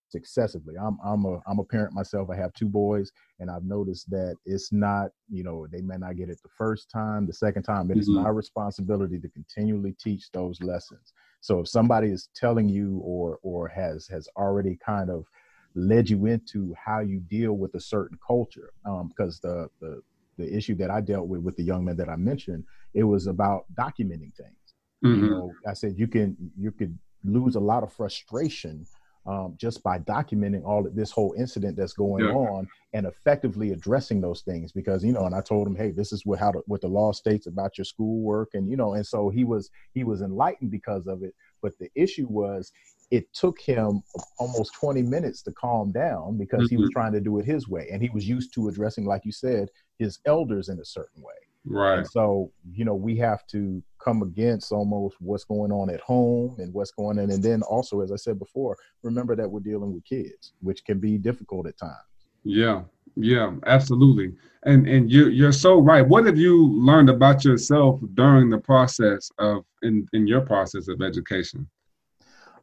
successively. 0.10 0.76
I'm 0.80 0.98
I'm 1.04 1.26
a 1.26 1.40
I'm 1.48 1.60
a 1.60 1.64
parent 1.64 1.94
myself. 1.94 2.30
I 2.30 2.36
have 2.36 2.54
two 2.54 2.68
boys, 2.68 3.12
and 3.40 3.50
I've 3.50 3.66
noticed 3.66 4.10
that 4.12 4.36
it's 4.46 4.72
not 4.72 5.12
you 5.30 5.44
know 5.44 5.68
they 5.72 5.82
may 5.82 5.98
not 5.98 6.16
get 6.18 6.30
it 6.30 6.40
the 6.42 6.50
first 6.58 6.90
time, 6.90 7.26
the 7.26 7.34
second 7.34 7.64
time. 7.64 7.92
It 7.92 7.98
is 7.98 8.10
mm-hmm. 8.10 8.24
my 8.24 8.30
responsibility 8.30 9.20
to 9.20 9.30
continually 9.30 9.96
teach 10.00 10.32
those 10.32 10.62
lessons. 10.62 11.14
So 11.42 11.60
if 11.60 11.68
somebody 11.68 12.10
is 12.10 12.30
telling 12.36 12.70
you 12.70 13.00
or 13.04 13.40
or 13.44 13.68
has 13.68 14.08
has 14.08 14.28
already 14.38 14.78
kind 14.84 15.10
of 15.10 15.26
led 15.78 16.10
you 16.10 16.26
into 16.26 16.74
how 16.74 17.00
you 17.00 17.20
deal 17.20 17.54
with 17.54 17.74
a 17.76 17.80
certain 17.80 18.18
culture. 18.26 18.72
Um, 18.86 19.10
because 19.10 19.40
the, 19.40 19.70
the 19.80 20.02
the 20.38 20.56
issue 20.56 20.76
that 20.76 20.92
I 20.92 21.02
dealt 21.02 21.28
with 21.28 21.42
with 21.42 21.56
the 21.56 21.64
young 21.64 21.86
man 21.86 21.98
that 21.98 22.10
I 22.10 22.16
mentioned, 22.16 22.64
it 22.94 23.04
was 23.04 23.28
about 23.28 23.66
documenting 23.76 24.36
things. 24.36 24.74
Mm-hmm. 25.06 25.24
You 25.24 25.30
know, 25.30 25.52
I 25.68 25.74
said 25.74 25.96
you 25.98 26.08
can 26.08 26.36
you 26.58 26.72
could 26.72 26.98
lose 27.24 27.56
a 27.56 27.60
lot 27.60 27.84
of 27.84 27.94
frustration 27.94 28.86
um, 29.28 29.56
just 29.58 29.84
by 29.84 30.00
documenting 30.00 30.64
all 30.64 30.86
of 30.86 30.96
this 30.96 31.12
whole 31.12 31.36
incident 31.38 31.76
that's 31.76 31.94
going 31.94 32.24
yeah. 32.24 32.32
on 32.32 32.68
and 32.94 33.06
effectively 33.06 33.72
addressing 33.72 34.22
those 34.22 34.42
things 34.42 34.72
because 34.72 35.04
you 35.04 35.12
know 35.12 35.26
and 35.26 35.36
i 35.36 35.42
told 35.42 35.68
him 35.68 35.76
hey 35.76 35.92
this 35.92 36.12
is 36.14 36.26
what 36.26 36.40
how 36.40 36.52
to, 36.52 36.64
what 36.66 36.82
the 36.82 36.88
law 36.88 37.12
states 37.12 37.46
about 37.46 37.78
your 37.78 37.86
schoolwork 37.86 38.50
and 38.54 38.70
you 38.70 38.78
know 38.78 38.94
and 38.94 39.06
so 39.06 39.30
he 39.30 39.44
was 39.44 39.70
he 39.94 40.04
was 40.04 40.22
enlightened 40.22 40.72
because 40.72 41.08
of 41.08 41.24
it 41.24 41.36
but 41.62 41.78
the 41.80 41.90
issue 41.96 42.28
was 42.30 42.72
it 43.10 43.32
took 43.34 43.60
him 43.60 44.02
almost 44.38 44.74
20 44.74 45.02
minutes 45.02 45.42
to 45.42 45.52
calm 45.54 45.92
down 45.92 46.38
because 46.38 46.64
mm-hmm. 46.64 46.76
he 46.76 46.78
was 46.78 46.90
mm-hmm. 46.90 47.00
trying 47.00 47.14
to 47.14 47.22
do 47.22 47.38
it 47.38 47.46
his 47.46 47.68
way 47.68 47.90
and 47.92 48.02
he 48.02 48.10
was 48.10 48.28
used 48.28 48.54
to 48.54 48.70
addressing 48.70 49.06
like 49.06 49.26
you 49.26 49.32
said 49.32 49.70
his 50.00 50.20
elders 50.26 50.70
in 50.70 50.80
a 50.80 50.86
certain 50.86 51.22
way 51.22 51.34
right. 51.70 52.00
And 52.00 52.08
so 52.08 52.52
you 52.74 52.86
know 52.86 52.96
we 52.96 53.18
have 53.18 53.46
to 53.48 53.82
come 54.04 54.22
against 54.22 54.72
almost 54.72 55.18
what's 55.20 55.44
going 55.44 55.72
on 55.72 55.90
at 55.90 56.00
home 56.02 56.56
and 56.60 56.74
what's 56.74 56.92
going 56.92 57.20
on. 57.20 57.30
And 57.30 57.44
then 57.44 57.62
also 57.64 58.02
as 58.02 58.12
i 58.12 58.16
said 58.16 58.40
before 58.40 58.78
remember 59.04 59.36
that 59.36 59.50
we're 59.50 59.60
dealing 59.60 59.94
with 59.94 60.06
kids 60.06 60.54
which 60.62 60.84
can 60.86 61.00
be 61.00 61.18
difficult 61.18 61.68
at 61.68 61.78
times. 61.78 61.94
Yeah. 62.44 62.84
Yeah 63.16 63.54
absolutely. 63.66 64.34
And 64.64 64.88
and 64.88 65.12
you 65.12 65.28
you're 65.30 65.52
so 65.52 65.80
right. 65.80 66.08
What 66.08 66.26
have 66.26 66.38
you 66.38 66.70
learned 66.74 67.10
about 67.10 67.44
yourself 67.44 68.00
during 68.14 68.50
the 68.50 68.60
process 68.60 69.30
of 69.40 69.64
in 69.82 70.08
in 70.14 70.28
your 70.28 70.42
process 70.42 70.88
of 70.88 71.02
education? 71.02 71.68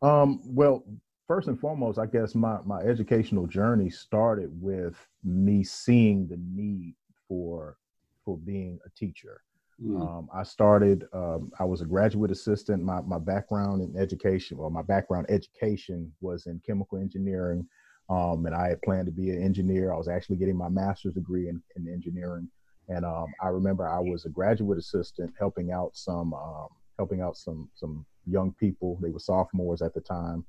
Um, 0.02 0.40
well, 0.44 0.84
first 1.26 1.49
and 1.49 1.58
foremost, 1.58 1.99
I 1.99 2.06
guess 2.06 2.34
my, 2.34 2.58
my 2.64 2.80
educational 2.80 3.46
journey 3.46 3.90
started 3.90 4.50
with 4.61 4.96
me 5.23 5.64
seeing 5.64 6.26
the 6.26 6.37
need 6.37 6.94
for 7.26 7.78
for 8.24 8.37
being 8.38 8.78
a 8.87 8.90
teacher. 8.90 9.40
Mm. 9.82 10.00
Um, 10.00 10.28
I 10.32 10.44
started. 10.44 11.06
Um, 11.12 11.50
I 11.58 11.64
was 11.64 11.80
a 11.80 11.84
graduate 11.84 12.30
assistant. 12.30 12.82
My 12.82 13.00
my 13.00 13.18
background 13.18 13.82
in 13.82 14.00
education, 14.00 14.58
or 14.58 14.70
my 14.70 14.82
background 14.82 15.26
education, 15.28 16.12
was 16.20 16.46
in 16.46 16.60
chemical 16.64 16.98
engineering, 16.98 17.66
um, 18.08 18.46
and 18.46 18.54
I 18.54 18.68
had 18.68 18.82
planned 18.82 19.06
to 19.06 19.12
be 19.12 19.30
an 19.30 19.42
engineer. 19.42 19.92
I 19.92 19.96
was 19.96 20.08
actually 20.08 20.37
getting 20.37 20.56
my 20.56 20.68
master's 20.68 21.14
degree 21.14 21.48
in, 21.48 21.60
in 21.74 21.92
engineering, 21.92 22.48
and 22.88 23.04
um, 23.04 23.26
I 23.42 23.48
remember 23.48 23.88
I 23.88 23.98
was 23.98 24.24
a 24.24 24.30
graduate 24.30 24.78
assistant 24.78 25.32
helping 25.38 25.72
out 25.72 25.90
some 25.96 26.32
um, 26.34 26.68
helping 26.98 27.20
out 27.20 27.37
some 27.37 27.68
some 27.74 28.06
young 28.26 28.52
people. 28.52 28.98
They 29.02 29.10
were 29.10 29.18
sophomores 29.18 29.82
at 29.82 29.92
the 29.92 30.00
time. 30.00 30.44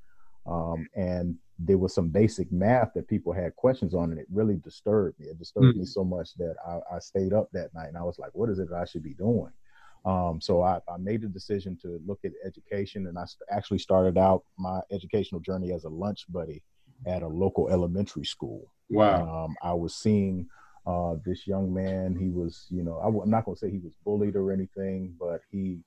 Um, 0.47 0.87
and 0.95 1.35
there 1.57 1.77
was 1.77 1.93
some 1.93 2.09
basic 2.09 2.51
math 2.51 2.93
that 2.93 3.07
people 3.07 3.31
had 3.31 3.55
questions 3.55 3.93
on, 3.93 4.11
and 4.11 4.19
it 4.19 4.27
really 4.31 4.55
disturbed 4.57 5.19
me. 5.19 5.27
It 5.27 5.39
disturbed 5.39 5.67
mm-hmm. 5.67 5.79
me 5.79 5.85
so 5.85 6.03
much 6.03 6.33
that 6.35 6.55
I, 6.67 6.95
I, 6.95 6.99
stayed 6.99 7.33
up 7.33 7.49
that 7.53 7.73
night, 7.73 7.87
and 7.87 7.97
I 7.97 8.03
was 8.03 8.19
like, 8.19 8.31
"What 8.33 8.49
is 8.49 8.59
it 8.59 8.69
I 8.75 8.85
should 8.85 9.03
be 9.03 9.13
doing?" 9.13 9.51
Um, 10.05 10.39
so 10.41 10.61
I, 10.61 10.79
I, 10.87 10.97
made 10.97 11.21
the 11.21 11.27
decision 11.27 11.77
to 11.81 11.99
look 12.05 12.19
at 12.25 12.33
education, 12.45 13.07
and 13.07 13.17
I 13.17 13.25
st- 13.25 13.47
actually 13.49 13.79
started 13.79 14.17
out 14.17 14.43
my 14.57 14.81
educational 14.91 15.41
journey 15.41 15.71
as 15.71 15.85
a 15.85 15.89
lunch 15.89 16.25
buddy 16.29 16.61
at 17.07 17.23
a 17.23 17.27
local 17.27 17.69
elementary 17.69 18.25
school. 18.25 18.71
Wow! 18.89 19.45
Um, 19.45 19.55
I 19.63 19.73
was 19.73 19.95
seeing 19.95 20.47
uh, 20.85 21.15
this 21.25 21.47
young 21.47 21.73
man. 21.73 22.15
He 22.19 22.29
was, 22.29 22.67
you 22.69 22.83
know, 22.83 22.97
I, 22.99 23.07
am 23.07 23.29
not 23.29 23.45
going 23.45 23.55
to 23.55 23.59
say 23.59 23.71
he 23.71 23.79
was 23.79 23.93
bullied 24.03 24.35
or 24.35 24.51
anything, 24.51 25.15
but 25.19 25.41
he 25.51 25.79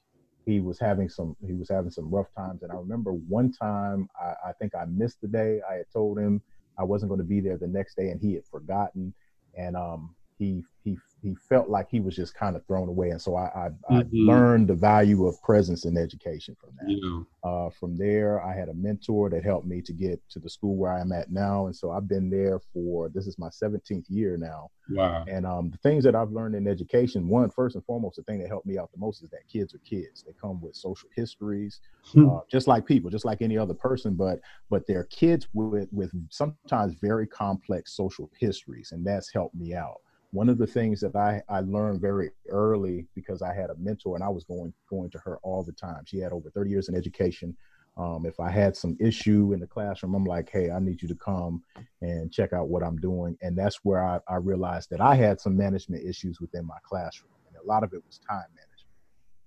he 0.49 0.61
was 0.61 0.79
having 0.79 1.09
some 1.09 1.37
he 1.47 1.53
was 1.53 1.69
having 1.69 1.91
some 1.91 2.11
rough 2.11 2.33
times 2.35 2.63
and 2.63 2.73
i 2.73 2.75
remember 2.75 3.13
one 3.13 3.53
time 3.53 4.09
I, 4.21 4.49
I, 4.49 4.53
think 4.53 4.75
i 4.75 4.85
missed 4.87 5.21
the 5.21 5.29
day 5.29 5.61
i 5.71 5.75
had 5.75 5.87
told 5.93 6.19
him 6.19 6.41
i 6.79 6.85
wasn't 6.85 7.11
going 7.11 7.21
to 7.21 7.25
be 7.25 7.41
there 7.41 7.59
the 7.59 7.67
next 7.67 7.97
day 7.97 8.09
and 8.09 8.21
he 8.21 8.35
had 8.35 8.47
forgotten 8.47 9.13
and 9.57 9.77
um, 9.77 10.15
he 10.39 10.63
he 10.85 10.97
he 11.21 11.35
felt 11.35 11.69
like 11.69 11.89
he 11.91 12.01
was 12.01 12.15
just 12.15 12.35
kind 12.35 12.57
of 12.57 12.65
thrown 12.67 12.89
away. 12.89 13.11
And 13.11 13.21
so 13.21 13.35
I, 13.35 13.47
I, 13.47 13.69
mm-hmm. 13.69 13.97
I 13.97 14.05
learned 14.13 14.69
the 14.69 14.75
value 14.75 15.27
of 15.27 15.43
presence 15.43 15.85
in 15.85 15.97
education 15.97 16.57
from. 16.61 16.71
Yeah. 16.89 17.21
Uh, 17.45 17.71
from 17.71 17.97
there, 17.97 18.43
I 18.43 18.55
had 18.55 18.69
a 18.69 18.75
mentor 18.75 19.31
that 19.31 19.45
helped 19.45 19.67
me 19.67 19.81
to 19.83 19.93
get 19.93 20.21
to 20.31 20.39
the 20.39 20.51
school 20.51 20.77
where 20.77 20.93
I 20.93 21.01
am 21.01 21.13
at 21.13 21.31
now. 21.31 21.67
And 21.67 21.77
so 21.77 21.91
I've 21.91 22.09
been 22.09 22.31
there 22.31 22.61
for 22.73 23.09
this 23.09 23.27
is 23.27 23.39
my 23.39 23.49
17th 23.49 24.07
year 24.09 24.37
now. 24.37 24.71
Wow. 24.91 25.25
And 25.29 25.47
um, 25.47 25.71
the 25.71 25.79
things 25.79 26.03
that 26.05 26.15
I've 26.15 26.31
learned 26.31 26.55
in 26.55 26.67
education, 26.67 27.29
one, 27.29 27.51
first 27.51 27.77
and 27.77 27.85
foremost, 27.85 28.17
the 28.17 28.23
thing 28.23 28.41
that 28.41 28.49
helped 28.49 28.67
me 28.67 28.79
out 28.79 28.91
the 28.93 28.99
most 28.99 29.23
is 29.23 29.31
that 29.31 29.47
kids 29.49 29.75
are 29.75 29.79
kids. 29.79 30.25
They 30.27 30.33
come 30.41 30.61
with 30.61 30.75
social 30.75 31.09
histories, 31.15 31.81
hmm. 32.13 32.29
uh, 32.29 32.41
just 32.51 32.67
like 32.67 32.87
people, 32.87 33.11
just 33.11 33.25
like 33.25 33.43
any 33.43 33.57
other 33.57 33.75
person, 33.75 34.15
but 34.15 34.41
but 34.71 34.87
they're 34.87 35.05
kids 35.05 35.47
with 35.53 35.89
with 35.93 36.11
sometimes 36.31 36.95
very 37.01 37.27
complex 37.27 37.95
social 37.95 38.31
histories, 38.39 38.93
and 38.93 39.07
that's 39.07 39.33
helped 39.33 39.55
me 39.55 39.75
out 39.75 40.01
one 40.31 40.49
of 40.49 40.59
the 40.59 40.67
things 40.67 41.01
that 41.01 41.17
I, 41.17 41.43
I 41.49 41.61
learned 41.61 42.01
very 42.01 42.31
early 42.51 43.07
because 43.15 43.41
I 43.41 43.55
had 43.55 43.71
a 43.71 43.77
mentor 43.77 44.15
and 44.15 44.25
I 44.25 44.29
was 44.29 44.45
going 44.45 44.73
going 44.89 45.11
to 45.11 45.19
her 45.19 45.39
all 45.43 45.63
the 45.63 45.73
time. 45.73 46.03
She 46.07 46.19
had 46.19 46.33
over 46.33 46.51
30 46.51 46.71
years 46.71 46.89
in 46.89 46.95
education. 46.95 47.57
Um, 47.97 48.27
if 48.27 48.39
I 48.39 48.51
had 48.51 48.77
some 48.77 48.97
issue 49.01 49.53
in 49.53 49.59
the 49.59 49.67
classroom, 49.67 50.15
I'm 50.15 50.25
like, 50.25 50.49
hey, 50.51 50.71
I 50.71 50.79
need 50.79 51.03
you 51.03 51.09
to 51.09 51.17
come 51.17 51.63
and 52.01 52.31
check 52.31 52.53
out 52.53 52.69
what 52.69 52.85
I'm 52.85 52.97
doing. 52.99 53.37
And 53.43 53.57
that's 53.57 53.81
where 53.83 54.05
I, 54.05 54.21
I 54.29 54.37
realized 54.37 54.91
that 54.91 55.01
I 55.01 55.17
had 55.17 55.41
some 55.41 55.57
management 55.57 56.07
issues 56.07 56.41
within 56.41 56.65
my 56.65 56.77
classroom. 56.85 57.33
And 57.49 57.57
a 57.57 57.67
lot 57.67 57.83
of 57.83 57.93
it 57.93 58.03
was 58.07 58.21
time 58.21 58.45
management. 58.55 58.79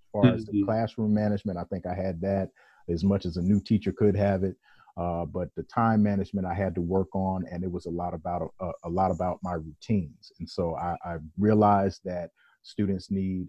As 0.03 0.11
far 0.11 0.23
mm-hmm. 0.23 0.35
as 0.35 0.45
the 0.45 0.51
mm-hmm. 0.51 0.65
classroom 0.65 1.13
management, 1.13 1.59
I 1.59 1.63
think 1.65 1.85
I 1.85 1.93
had 1.93 2.19
that 2.21 2.49
as 2.89 3.05
much 3.05 3.25
as 3.25 3.37
a 3.37 3.41
new 3.41 3.61
teacher 3.61 3.93
could 3.93 4.17
have 4.17 4.43
it. 4.43 4.57
Uh, 4.97 5.25
but 5.25 5.49
the 5.55 5.63
time 5.63 6.03
management 6.03 6.45
I 6.45 6.53
had 6.53 6.75
to 6.75 6.81
work 6.81 7.13
on, 7.15 7.45
and 7.49 7.63
it 7.63 7.71
was 7.71 7.85
a 7.85 7.89
lot 7.89 8.13
about 8.13 8.51
a, 8.59 8.71
a 8.83 8.89
lot 8.89 9.11
about 9.11 9.39
my 9.41 9.53
routines. 9.53 10.31
And 10.39 10.49
so 10.49 10.75
I, 10.75 10.95
I, 11.05 11.17
realized 11.39 12.01
that 12.05 12.31
students 12.63 13.09
need 13.09 13.47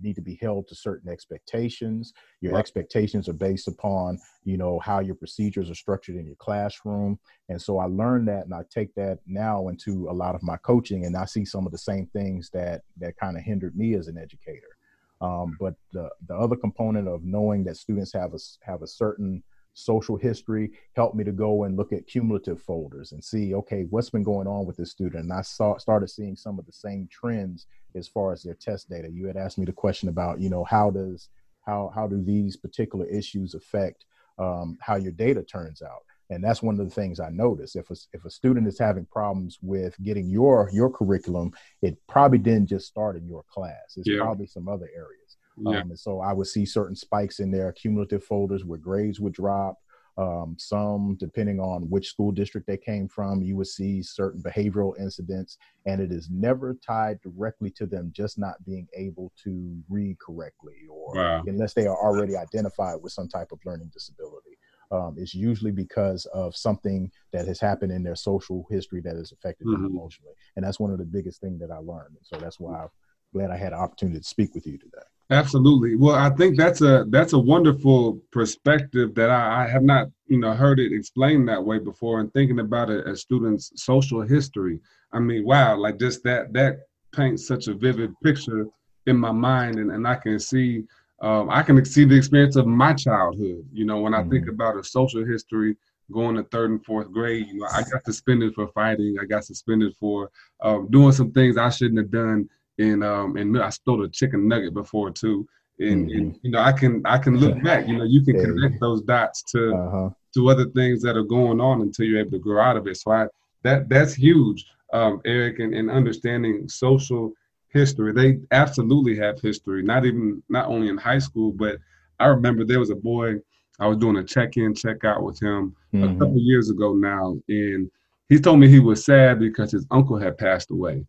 need 0.00 0.14
to 0.14 0.22
be 0.22 0.38
held 0.40 0.68
to 0.68 0.74
certain 0.76 1.10
expectations. 1.10 2.12
Your 2.40 2.52
right. 2.52 2.60
expectations 2.60 3.28
are 3.28 3.34
based 3.34 3.66
upon 3.66 4.18
you 4.44 4.56
know 4.56 4.78
how 4.78 5.00
your 5.00 5.16
procedures 5.16 5.68
are 5.68 5.74
structured 5.74 6.16
in 6.16 6.26
your 6.26 6.36
classroom. 6.36 7.18
And 7.48 7.60
so 7.60 7.78
I 7.78 7.86
learned 7.86 8.28
that, 8.28 8.44
and 8.44 8.54
I 8.54 8.62
take 8.70 8.94
that 8.94 9.18
now 9.26 9.68
into 9.68 10.08
a 10.08 10.12
lot 10.12 10.36
of 10.36 10.42
my 10.44 10.58
coaching, 10.58 11.06
and 11.06 11.16
I 11.16 11.24
see 11.24 11.44
some 11.44 11.66
of 11.66 11.72
the 11.72 11.78
same 11.78 12.06
things 12.12 12.50
that 12.52 12.82
that 12.98 13.16
kind 13.16 13.36
of 13.36 13.42
hindered 13.42 13.76
me 13.76 13.94
as 13.94 14.06
an 14.06 14.16
educator. 14.16 14.76
Um, 15.20 15.56
but 15.58 15.74
the 15.92 16.08
the 16.28 16.36
other 16.36 16.56
component 16.56 17.08
of 17.08 17.24
knowing 17.24 17.64
that 17.64 17.76
students 17.76 18.12
have 18.12 18.32
a 18.34 18.38
have 18.62 18.82
a 18.82 18.86
certain 18.86 19.42
social 19.78 20.16
history 20.16 20.70
helped 20.94 21.14
me 21.14 21.24
to 21.24 21.32
go 21.32 21.64
and 21.64 21.76
look 21.76 21.92
at 21.92 22.06
cumulative 22.06 22.60
folders 22.60 23.12
and 23.12 23.22
see 23.22 23.54
okay 23.54 23.86
what's 23.90 24.10
been 24.10 24.22
going 24.22 24.46
on 24.46 24.66
with 24.66 24.76
this 24.76 24.90
student? 24.90 25.24
And 25.24 25.32
i 25.32 25.42
saw 25.42 25.76
started 25.78 26.08
seeing 26.08 26.36
some 26.36 26.58
of 26.58 26.66
the 26.66 26.72
same 26.72 27.08
trends 27.10 27.66
as 27.94 28.08
far 28.08 28.32
as 28.32 28.42
their 28.42 28.54
test 28.54 28.90
data. 28.90 29.08
You 29.10 29.26
had 29.26 29.36
asked 29.36 29.58
me 29.58 29.64
the 29.64 29.72
question 29.72 30.08
about 30.08 30.40
you 30.40 30.50
know 30.50 30.64
how 30.64 30.90
does 30.90 31.28
how 31.64 31.92
how 31.94 32.06
do 32.06 32.22
these 32.22 32.56
particular 32.56 33.06
issues 33.06 33.54
affect 33.54 34.04
um, 34.38 34.78
how 34.80 34.96
your 34.96 35.12
data 35.12 35.42
turns 35.42 35.82
out? 35.82 36.02
And 36.30 36.44
that's 36.44 36.62
one 36.62 36.78
of 36.78 36.86
the 36.86 36.94
things 36.94 37.20
i 37.20 37.30
notice 37.30 37.74
if 37.74 37.90
a, 37.90 37.96
if 38.12 38.24
a 38.24 38.30
student 38.30 38.66
is 38.66 38.78
having 38.78 39.06
problems 39.06 39.58
with 39.62 39.96
getting 40.02 40.28
your 40.28 40.68
your 40.72 40.90
curriculum 40.90 41.52
it 41.80 41.96
probably 42.06 42.38
didn't 42.38 42.66
just 42.66 42.86
start 42.86 43.16
in 43.16 43.26
your 43.26 43.44
class. 43.48 43.94
It's 43.96 44.08
yeah. 44.08 44.18
probably 44.20 44.46
some 44.46 44.68
other 44.68 44.90
areas 44.94 45.36
yeah. 45.62 45.80
um, 45.80 45.90
and 45.90 45.98
so 45.98 46.20
i 46.20 46.32
would 46.32 46.46
see 46.46 46.64
certain 46.64 46.96
spikes 46.96 47.40
in 47.40 47.50
their 47.50 47.72
cumulative 47.72 48.24
folders 48.24 48.64
where 48.64 48.78
grades 48.78 49.20
would 49.20 49.32
drop 49.32 49.76
um, 50.18 50.56
some, 50.58 51.16
depending 51.20 51.60
on 51.60 51.88
which 51.88 52.08
school 52.08 52.32
district 52.32 52.66
they 52.66 52.76
came 52.76 53.06
from, 53.06 53.40
you 53.40 53.56
would 53.56 53.68
see 53.68 54.02
certain 54.02 54.42
behavioral 54.42 54.98
incidents, 54.98 55.58
and 55.86 56.00
it 56.00 56.10
is 56.10 56.28
never 56.28 56.76
tied 56.84 57.20
directly 57.20 57.70
to 57.70 57.86
them 57.86 58.10
just 58.12 58.36
not 58.36 58.62
being 58.66 58.88
able 58.96 59.32
to 59.44 59.80
read 59.88 60.18
correctly 60.18 60.74
or 60.90 61.14
wow. 61.14 61.42
unless 61.46 61.72
they 61.72 61.86
are 61.86 61.96
already 61.96 62.36
identified 62.36 63.00
with 63.00 63.12
some 63.12 63.28
type 63.28 63.52
of 63.52 63.60
learning 63.64 63.90
disability. 63.92 64.58
Um, 64.90 65.14
it's 65.18 65.34
usually 65.34 65.70
because 65.70 66.24
of 66.34 66.56
something 66.56 67.12
that 67.32 67.46
has 67.46 67.60
happened 67.60 67.92
in 67.92 68.02
their 68.02 68.16
social 68.16 68.66
history 68.70 69.00
that 69.02 69.14
has 69.14 69.30
affected 69.30 69.68
mm-hmm. 69.68 69.82
them 69.82 69.92
emotionally. 69.92 70.32
And 70.56 70.64
that's 70.64 70.80
one 70.80 70.90
of 70.90 70.98
the 70.98 71.04
biggest 71.04 71.40
things 71.40 71.60
that 71.60 71.70
I 71.70 71.76
learned. 71.76 72.16
And 72.16 72.24
so 72.24 72.38
that's 72.38 72.58
why 72.58 72.82
I'm 72.82 72.88
glad 73.32 73.50
I 73.50 73.56
had 73.56 73.72
an 73.72 73.78
opportunity 73.78 74.18
to 74.18 74.24
speak 74.24 74.54
with 74.54 74.66
you 74.66 74.78
today. 74.78 75.06
Absolutely. 75.30 75.94
Well, 75.94 76.14
I 76.14 76.30
think 76.30 76.56
that's 76.56 76.80
a 76.80 77.04
that's 77.08 77.34
a 77.34 77.38
wonderful 77.38 78.18
perspective 78.32 79.14
that 79.14 79.28
I, 79.28 79.64
I 79.64 79.68
have 79.68 79.82
not 79.82 80.08
you 80.26 80.38
know 80.38 80.54
heard 80.54 80.80
it 80.80 80.92
explained 80.92 81.48
that 81.48 81.62
way 81.62 81.78
before. 81.78 82.20
And 82.20 82.32
thinking 82.32 82.60
about 82.60 82.88
it 82.88 83.06
as 83.06 83.20
students' 83.20 83.70
social 83.76 84.22
history, 84.22 84.80
I 85.12 85.18
mean, 85.18 85.44
wow, 85.44 85.76
like 85.76 85.98
just 85.98 86.22
that 86.24 86.54
that 86.54 86.78
paints 87.12 87.46
such 87.46 87.68
a 87.68 87.74
vivid 87.74 88.14
picture 88.22 88.66
in 89.06 89.16
my 89.16 89.32
mind, 89.32 89.78
and, 89.78 89.90
and 89.90 90.06
I 90.06 90.14
can 90.14 90.38
see 90.38 90.84
um, 91.20 91.50
I 91.50 91.62
can 91.62 91.84
see 91.84 92.04
the 92.04 92.16
experience 92.16 92.56
of 92.56 92.66
my 92.66 92.94
childhood. 92.94 93.66
You 93.70 93.84
know, 93.84 94.00
when 94.00 94.14
I 94.14 94.20
mm-hmm. 94.20 94.30
think 94.30 94.48
about 94.48 94.78
a 94.78 94.84
social 94.84 95.26
history 95.26 95.76
going 96.10 96.36
to 96.36 96.44
third 96.44 96.70
and 96.70 96.82
fourth 96.86 97.12
grade, 97.12 97.48
you 97.48 97.58
know, 97.58 97.66
I 97.70 97.82
got 97.82 98.02
suspended 98.06 98.54
for 98.54 98.68
fighting. 98.68 99.16
I 99.20 99.26
got 99.26 99.44
suspended 99.44 99.94
for 100.00 100.30
um, 100.62 100.88
doing 100.90 101.12
some 101.12 101.32
things 101.32 101.58
I 101.58 101.68
shouldn't 101.68 101.98
have 101.98 102.10
done 102.10 102.48
and 102.78 103.04
um 103.04 103.36
and 103.36 103.60
I 103.60 103.70
stole 103.70 104.04
a 104.04 104.08
chicken 104.08 104.48
nugget 104.48 104.74
before 104.74 105.10
too. 105.10 105.46
And, 105.80 106.08
mm-hmm. 106.08 106.18
and 106.18 106.38
you 106.42 106.50
know 106.50 106.60
I 106.60 106.72
can 106.72 107.02
I 107.04 107.18
can 107.18 107.38
look 107.38 107.62
back. 107.62 107.86
You 107.86 107.98
know 107.98 108.04
you 108.04 108.24
can 108.24 108.40
connect 108.40 108.80
those 108.80 109.02
dots 109.02 109.42
to 109.52 109.74
uh-huh. 109.74 110.10
to 110.34 110.48
other 110.48 110.66
things 110.70 111.02
that 111.02 111.16
are 111.16 111.22
going 111.22 111.60
on 111.60 111.82
until 111.82 112.06
you're 112.06 112.20
able 112.20 112.32
to 112.32 112.38
grow 112.38 112.62
out 112.62 112.76
of 112.76 112.86
it. 112.86 112.96
So 112.96 113.12
I 113.12 113.26
that 113.62 113.88
that's 113.88 114.14
huge, 114.14 114.66
um, 114.92 115.20
Erick, 115.24 115.58
and, 115.58 115.74
and 115.74 115.90
understanding 115.90 116.68
social 116.68 117.32
history. 117.68 118.12
They 118.12 118.38
absolutely 118.50 119.16
have 119.18 119.40
history. 119.40 119.82
Not 119.82 120.04
even 120.04 120.42
not 120.48 120.66
only 120.66 120.88
in 120.88 120.96
high 120.96 121.18
school, 121.18 121.52
but 121.52 121.78
I 122.18 122.26
remember 122.26 122.64
there 122.64 122.80
was 122.80 122.90
a 122.90 122.96
boy 122.96 123.36
I 123.80 123.86
was 123.86 123.98
doing 123.98 124.16
a 124.16 124.24
check-in, 124.24 124.74
check-out 124.74 125.22
with 125.22 125.40
him 125.40 125.74
mm-hmm. 125.94 126.16
a 126.16 126.18
couple 126.18 126.38
years 126.38 126.70
ago 126.70 126.94
now, 126.94 127.36
and 127.48 127.88
he 128.28 128.38
told 128.38 128.58
me 128.58 128.68
he 128.68 128.80
was 128.80 129.04
sad 129.04 129.38
because 129.38 129.70
his 129.70 129.86
uncle 129.90 130.18
had 130.18 130.36
passed 130.36 130.70
away. 130.70 131.06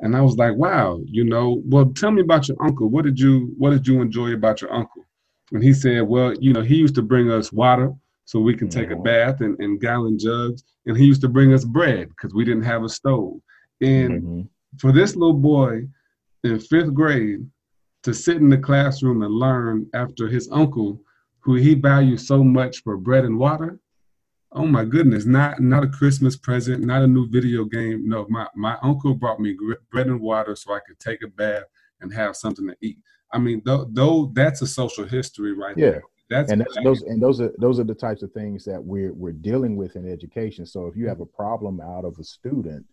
And 0.00 0.16
I 0.16 0.22
was 0.22 0.36
like, 0.36 0.54
wow, 0.56 1.00
you 1.04 1.24
know, 1.24 1.62
well, 1.66 1.86
tell 1.86 2.10
me 2.10 2.22
about 2.22 2.48
your 2.48 2.56
uncle. 2.62 2.88
What 2.88 3.04
did 3.04 3.18
you 3.18 3.54
what 3.58 3.70
did 3.70 3.86
you 3.86 4.00
enjoy 4.00 4.32
about 4.32 4.60
your 4.60 4.72
uncle? 4.72 5.04
And 5.52 5.62
he 5.62 5.74
said, 5.74 6.02
well, 6.02 6.34
you 6.40 6.52
know, 6.52 6.62
he 6.62 6.76
used 6.76 6.94
to 6.94 7.02
bring 7.02 7.30
us 7.30 7.52
water 7.52 7.92
so 8.24 8.38
we 8.38 8.54
can 8.54 8.68
take 8.68 8.90
a 8.90 8.94
mm-hmm. 8.94 9.02
bath 9.02 9.40
in, 9.40 9.56
in 9.60 9.78
gallon 9.78 10.18
jugs. 10.18 10.64
And 10.86 10.96
he 10.96 11.04
used 11.04 11.20
to 11.22 11.28
bring 11.28 11.52
us 11.52 11.64
bread 11.64 12.08
because 12.08 12.32
we 12.32 12.44
didn't 12.44 12.62
have 12.62 12.84
a 12.84 12.88
stove. 12.88 13.40
And 13.80 14.22
mm-hmm. 14.22 14.40
for 14.78 14.92
this 14.92 15.16
little 15.16 15.34
boy 15.34 15.82
in 16.44 16.60
fifth 16.60 16.94
grade 16.94 17.46
to 18.04 18.14
sit 18.14 18.36
in 18.36 18.48
the 18.48 18.58
classroom 18.58 19.22
and 19.22 19.34
learn 19.34 19.86
after 19.94 20.28
his 20.28 20.48
uncle, 20.52 21.02
who 21.40 21.56
he 21.56 21.74
valued 21.74 22.20
so 22.20 22.42
much 22.42 22.82
for 22.82 22.96
bread 22.96 23.24
and 23.24 23.38
water, 23.38 23.78
Oh 24.52 24.66
my 24.66 24.84
goodness! 24.84 25.26
Not 25.26 25.60
not 25.60 25.84
a 25.84 25.88
Christmas 25.88 26.36
present, 26.36 26.84
not 26.84 27.02
a 27.02 27.06
new 27.06 27.28
video 27.28 27.64
game. 27.64 28.08
No, 28.08 28.26
my 28.28 28.48
my 28.56 28.76
uncle 28.82 29.14
brought 29.14 29.38
me 29.38 29.56
bread 29.92 30.08
and 30.08 30.20
water 30.20 30.56
so 30.56 30.74
I 30.74 30.80
could 30.86 30.98
take 30.98 31.22
a 31.22 31.28
bath 31.28 31.64
and 32.00 32.12
have 32.12 32.34
something 32.34 32.66
to 32.66 32.76
eat. 32.80 32.98
I 33.32 33.38
mean, 33.38 33.62
though, 33.64 33.88
though 33.90 34.32
that's 34.34 34.60
a 34.62 34.66
social 34.66 35.04
history, 35.04 35.52
right? 35.52 35.76
Yeah. 35.76 35.90
There. 35.90 36.02
That's 36.30 36.52
and 36.52 36.60
that's, 36.60 36.78
those 36.84 37.02
and 37.02 37.20
those 37.20 37.40
are 37.40 37.52
those 37.58 37.80
are 37.80 37.84
the 37.84 37.94
types 37.94 38.22
of 38.22 38.32
things 38.32 38.64
that 38.64 38.82
we're 38.82 39.12
we're 39.12 39.32
dealing 39.32 39.76
with 39.76 39.96
in 39.96 40.10
education. 40.10 40.64
So 40.64 40.86
if 40.86 40.96
you 40.96 41.08
have 41.08 41.20
a 41.20 41.26
problem 41.26 41.80
out 41.80 42.04
of 42.04 42.16
a 42.20 42.24
student, 42.24 42.86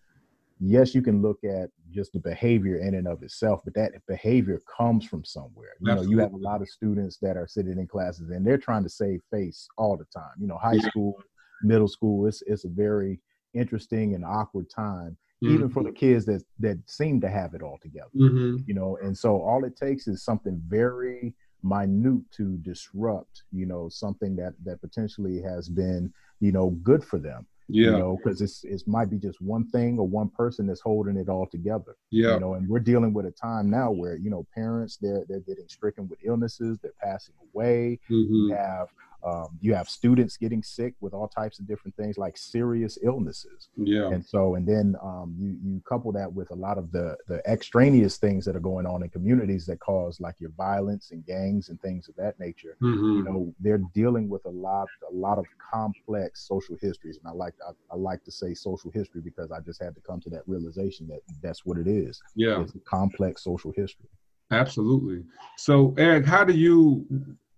yes, 0.59 0.95
you 0.95 1.03
can 1.03 1.21
look 1.21 1.43
at 1.43 1.69
just 1.91 2.13
the 2.13 2.19
behavior 2.19 2.79
in 2.79 2.95
and 2.95 3.07
of 3.07 3.21
itself, 3.21 3.61
but 3.63 3.75
that 3.75 3.91
behavior 4.07 4.59
comes 4.75 5.05
from 5.05 5.23
somewhere. 5.23 5.75
You 5.79 5.91
Absolutely. 5.91 6.15
know, 6.15 6.21
you 6.23 6.23
have 6.23 6.33
a 6.33 6.37
lot 6.37 6.63
of 6.63 6.69
students 6.69 7.17
that 7.21 7.37
are 7.37 7.47
sitting 7.47 7.77
in 7.77 7.85
classes 7.85 8.31
and 8.31 8.45
they're 8.45 8.57
trying 8.57 8.83
to 8.83 8.89
save 8.89 9.21
face 9.31 9.67
all 9.77 9.97
the 9.97 10.05
time. 10.05 10.33
You 10.39 10.47
know, 10.47 10.57
high 10.57 10.73
yeah. 10.73 10.89
school 10.89 11.15
middle 11.63 11.87
school. 11.87 12.27
It's 12.27 12.41
it's 12.47 12.65
a 12.65 12.69
very 12.69 13.19
interesting 13.53 14.15
and 14.15 14.25
awkward 14.25 14.69
time, 14.69 15.17
mm-hmm. 15.43 15.53
even 15.53 15.69
for 15.69 15.83
the 15.83 15.89
mm-hmm. 15.89 15.97
kids 15.97 16.25
that 16.25 16.43
that 16.59 16.77
seem 16.89 17.21
to 17.21 17.29
have 17.29 17.53
it 17.53 17.61
all 17.61 17.79
together. 17.81 18.09
Mm-hmm. 18.15 18.57
You 18.65 18.73
know, 18.73 18.97
and 19.01 19.17
so 19.17 19.41
all 19.41 19.63
it 19.65 19.75
takes 19.75 20.07
is 20.07 20.23
something 20.23 20.61
very 20.67 21.33
minute 21.63 22.21
to 22.31 22.57
disrupt, 22.57 23.43
you 23.51 23.65
know, 23.65 23.89
something 23.89 24.35
that 24.35 24.53
that 24.63 24.81
potentially 24.81 25.41
has 25.41 25.69
been, 25.69 26.13
you 26.39 26.51
know, 26.51 26.71
good 26.83 27.03
for 27.03 27.19
them. 27.19 27.45
Yeah. 27.69 27.91
You 27.91 27.97
know, 27.97 28.17
because 28.23 28.41
it's 28.41 28.63
it 28.63 28.81
might 28.87 29.09
be 29.09 29.17
just 29.17 29.41
one 29.41 29.67
thing 29.69 29.99
or 29.99 30.07
one 30.07 30.29
person 30.29 30.67
that's 30.67 30.79
holding 30.79 31.17
it 31.17 31.27
all 31.27 31.47
together. 31.47 31.97
Yeah. 32.11 32.35
You 32.35 32.39
know, 32.39 32.53
and 32.53 32.67
we're 32.67 32.79
dealing 32.79 33.13
with 33.13 33.25
a 33.25 33.31
time 33.31 33.69
now 33.69 33.91
where, 33.91 34.15
you 34.15 34.29
know, 34.29 34.45
parents 34.55 34.97
they're 34.97 35.25
they're 35.27 35.41
getting 35.41 35.67
stricken 35.67 36.07
with 36.07 36.19
illnesses, 36.23 36.79
they're 36.81 36.93
passing 37.03 37.35
away. 37.53 37.99
Mm-hmm. 38.09 38.33
You 38.33 38.55
have 38.55 38.87
um, 39.23 39.57
you 39.61 39.73
have 39.73 39.89
students 39.89 40.37
getting 40.37 40.63
sick 40.63 40.93
with 41.01 41.13
all 41.13 41.27
types 41.27 41.59
of 41.59 41.67
different 41.67 41.95
things 41.95 42.17
like 42.17 42.37
serious 42.37 42.97
illnesses. 43.03 43.69
Yeah. 43.75 44.09
And 44.09 44.23
so, 44.23 44.55
and 44.55 44.67
then 44.67 44.95
um, 45.01 45.35
you 45.39 45.57
you 45.63 45.81
couple 45.87 46.11
that 46.13 46.31
with 46.31 46.51
a 46.51 46.55
lot 46.55 46.77
of 46.77 46.91
the 46.91 47.17
the 47.27 47.41
extraneous 47.49 48.17
things 48.17 48.45
that 48.45 48.55
are 48.55 48.61
going 48.61 48.85
on 48.85 49.03
in 49.03 49.09
communities 49.09 49.65
that 49.65 49.79
cause 49.79 50.19
like 50.19 50.35
your 50.39 50.51
violence 50.51 51.11
and 51.11 51.25
gangs 51.25 51.69
and 51.69 51.81
things 51.81 52.07
of 52.07 52.15
that 52.15 52.39
nature. 52.39 52.77
Mm-hmm. 52.81 53.17
You 53.17 53.23
know, 53.23 53.55
they're 53.59 53.81
dealing 53.93 54.29
with 54.29 54.45
a 54.45 54.49
lot 54.49 54.87
a 55.09 55.13
lot 55.13 55.39
of 55.39 55.45
complex 55.71 56.47
social 56.47 56.77
histories, 56.79 57.17
and 57.17 57.27
I 57.27 57.35
like 57.35 57.53
I, 57.67 57.71
I 57.93 57.97
like 57.97 58.23
to 58.25 58.31
say 58.31 58.53
social 58.53 58.91
history 58.91 59.21
because 59.21 59.51
I 59.51 59.59
just 59.61 59.81
had 59.81 59.95
to 59.95 60.01
come 60.01 60.21
to 60.21 60.29
that 60.29 60.43
realization 60.47 61.07
that 61.07 61.21
that's 61.41 61.65
what 61.65 61.77
it 61.77 61.87
is. 61.87 62.21
Yeah. 62.35 62.61
It's 62.61 62.75
a 62.75 62.79
complex 62.79 63.43
social 63.43 63.73
history. 63.75 64.09
Absolutely. 64.51 65.23
So, 65.57 65.93
Erick, 65.97 66.25
how 66.25 66.43
do 66.45 66.53
you 66.53 67.05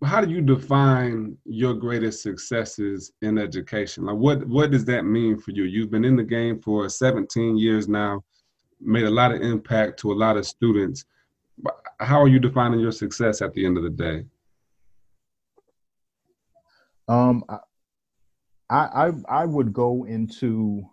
how 0.03 0.21
do 0.21 0.31
you 0.31 0.41
define 0.41 1.37
your 1.45 1.73
greatest 1.73 2.23
successes 2.23 3.11
in 3.21 3.37
education? 3.37 4.05
Like 4.05 4.15
what 4.15 4.47
what 4.47 4.71
does 4.71 4.85
that 4.85 5.03
mean 5.03 5.37
for 5.37 5.51
you? 5.51 5.63
You've 5.63 5.91
been 5.91 6.05
in 6.05 6.15
the 6.15 6.23
game 6.23 6.61
for 6.61 6.87
17 6.87 7.57
years 7.57 7.87
now, 7.87 8.23
made 8.79 9.05
a 9.05 9.09
lot 9.09 9.33
of 9.33 9.41
impact 9.41 9.99
to 9.99 10.11
a 10.11 10.15
lot 10.15 10.37
of 10.37 10.45
students. 10.45 11.03
How 11.99 12.21
are 12.21 12.29
you 12.29 12.39
defining 12.39 12.79
your 12.79 12.93
success 12.93 13.41
at 13.41 13.53
the 13.53 13.65
end 13.65 13.77
of 13.77 13.83
the 13.83 13.89
day? 13.89 14.23
Um, 17.09 17.43
I 17.49 17.57
I 18.69 19.11
I 19.27 19.45
would 19.45 19.73
go 19.73 20.05
into 20.05 20.87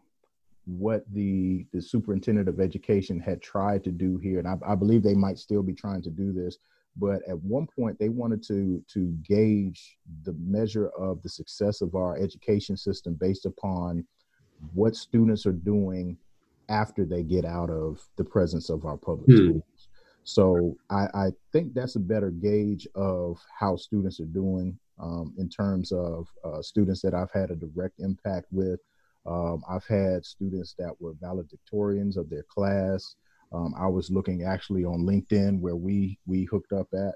what 0.65 1.05
the 1.13 1.65
the 1.73 1.81
superintendent 1.81 2.49
of 2.49 2.59
education 2.59 3.21
had 3.21 3.41
tried 3.41 3.85
to 3.85 3.93
do 3.93 4.19
here, 4.19 4.41
and 4.41 4.49
I, 4.49 4.57
I 4.67 4.75
believe 4.75 5.05
they 5.05 5.15
might 5.15 5.39
still 5.39 5.63
be 5.63 5.75
trying 5.75 6.03
to 6.03 6.11
do 6.11 6.33
this 6.33 6.59
but 6.99 7.21
at 7.29 7.39
one 7.43 7.67
point 7.67 7.99
they 7.99 8.09
wanted 8.09 8.43
to 8.43 8.83
to 8.93 9.09
gauge 9.23 9.99
the 10.25 10.35
measure 10.35 10.89
of 10.99 11.23
the 11.23 11.29
success 11.29 11.81
of 11.81 11.95
our 11.95 12.17
education 12.17 12.77
system 12.77 13.15
based 13.15 13.47
upon 13.47 14.05
what 14.75 14.97
students 14.97 15.47
are 15.47 15.53
doing 15.53 16.17
after 16.69 17.05
they 17.05 17.23
get 17.23 17.45
out 17.45 17.71
of 17.71 18.01
the 18.17 18.25
presence 18.25 18.71
of 18.71 18.85
our 18.85 18.97
public 18.97 19.27
hmm. 19.27 19.49
schools 19.49 19.89
so 20.27 20.77
I, 20.91 21.07
I, 21.15 21.31
think 21.53 21.73
that's 21.73 21.95
a 21.95 22.01
better 22.01 22.33
gauge 22.33 22.89
of 22.97 23.41
how 23.57 23.77
students 23.77 24.19
are 24.19 24.25
doing 24.25 24.77
um, 24.99 25.33
in 25.39 25.49
terms 25.49 25.93
of 25.93 26.27
uh, 26.45 26.61
students 26.63 27.01
that 27.03 27.15
I've 27.15 27.31
had 27.31 27.53
a 27.53 27.55
direct 27.55 28.01
impact 28.01 28.47
with. 28.51 28.81
Um, 29.25 29.63
I've 29.71 29.87
had 29.87 30.25
students 30.25 30.75
that 30.81 31.01
were 31.01 31.15
valedictorians 31.15 32.17
of 32.17 32.29
their 32.29 32.43
class. 32.43 33.15
Um, 33.53 33.75
I 33.79 33.87
was 33.87 34.11
looking 34.11 34.45
actually 34.45 34.85
on 34.85 35.01
LinkedIn 35.01 35.61
where 35.61 35.77
we 35.77 36.19
we 36.27 36.45
hooked 36.45 36.73
up 36.73 36.89
at. 36.93 37.15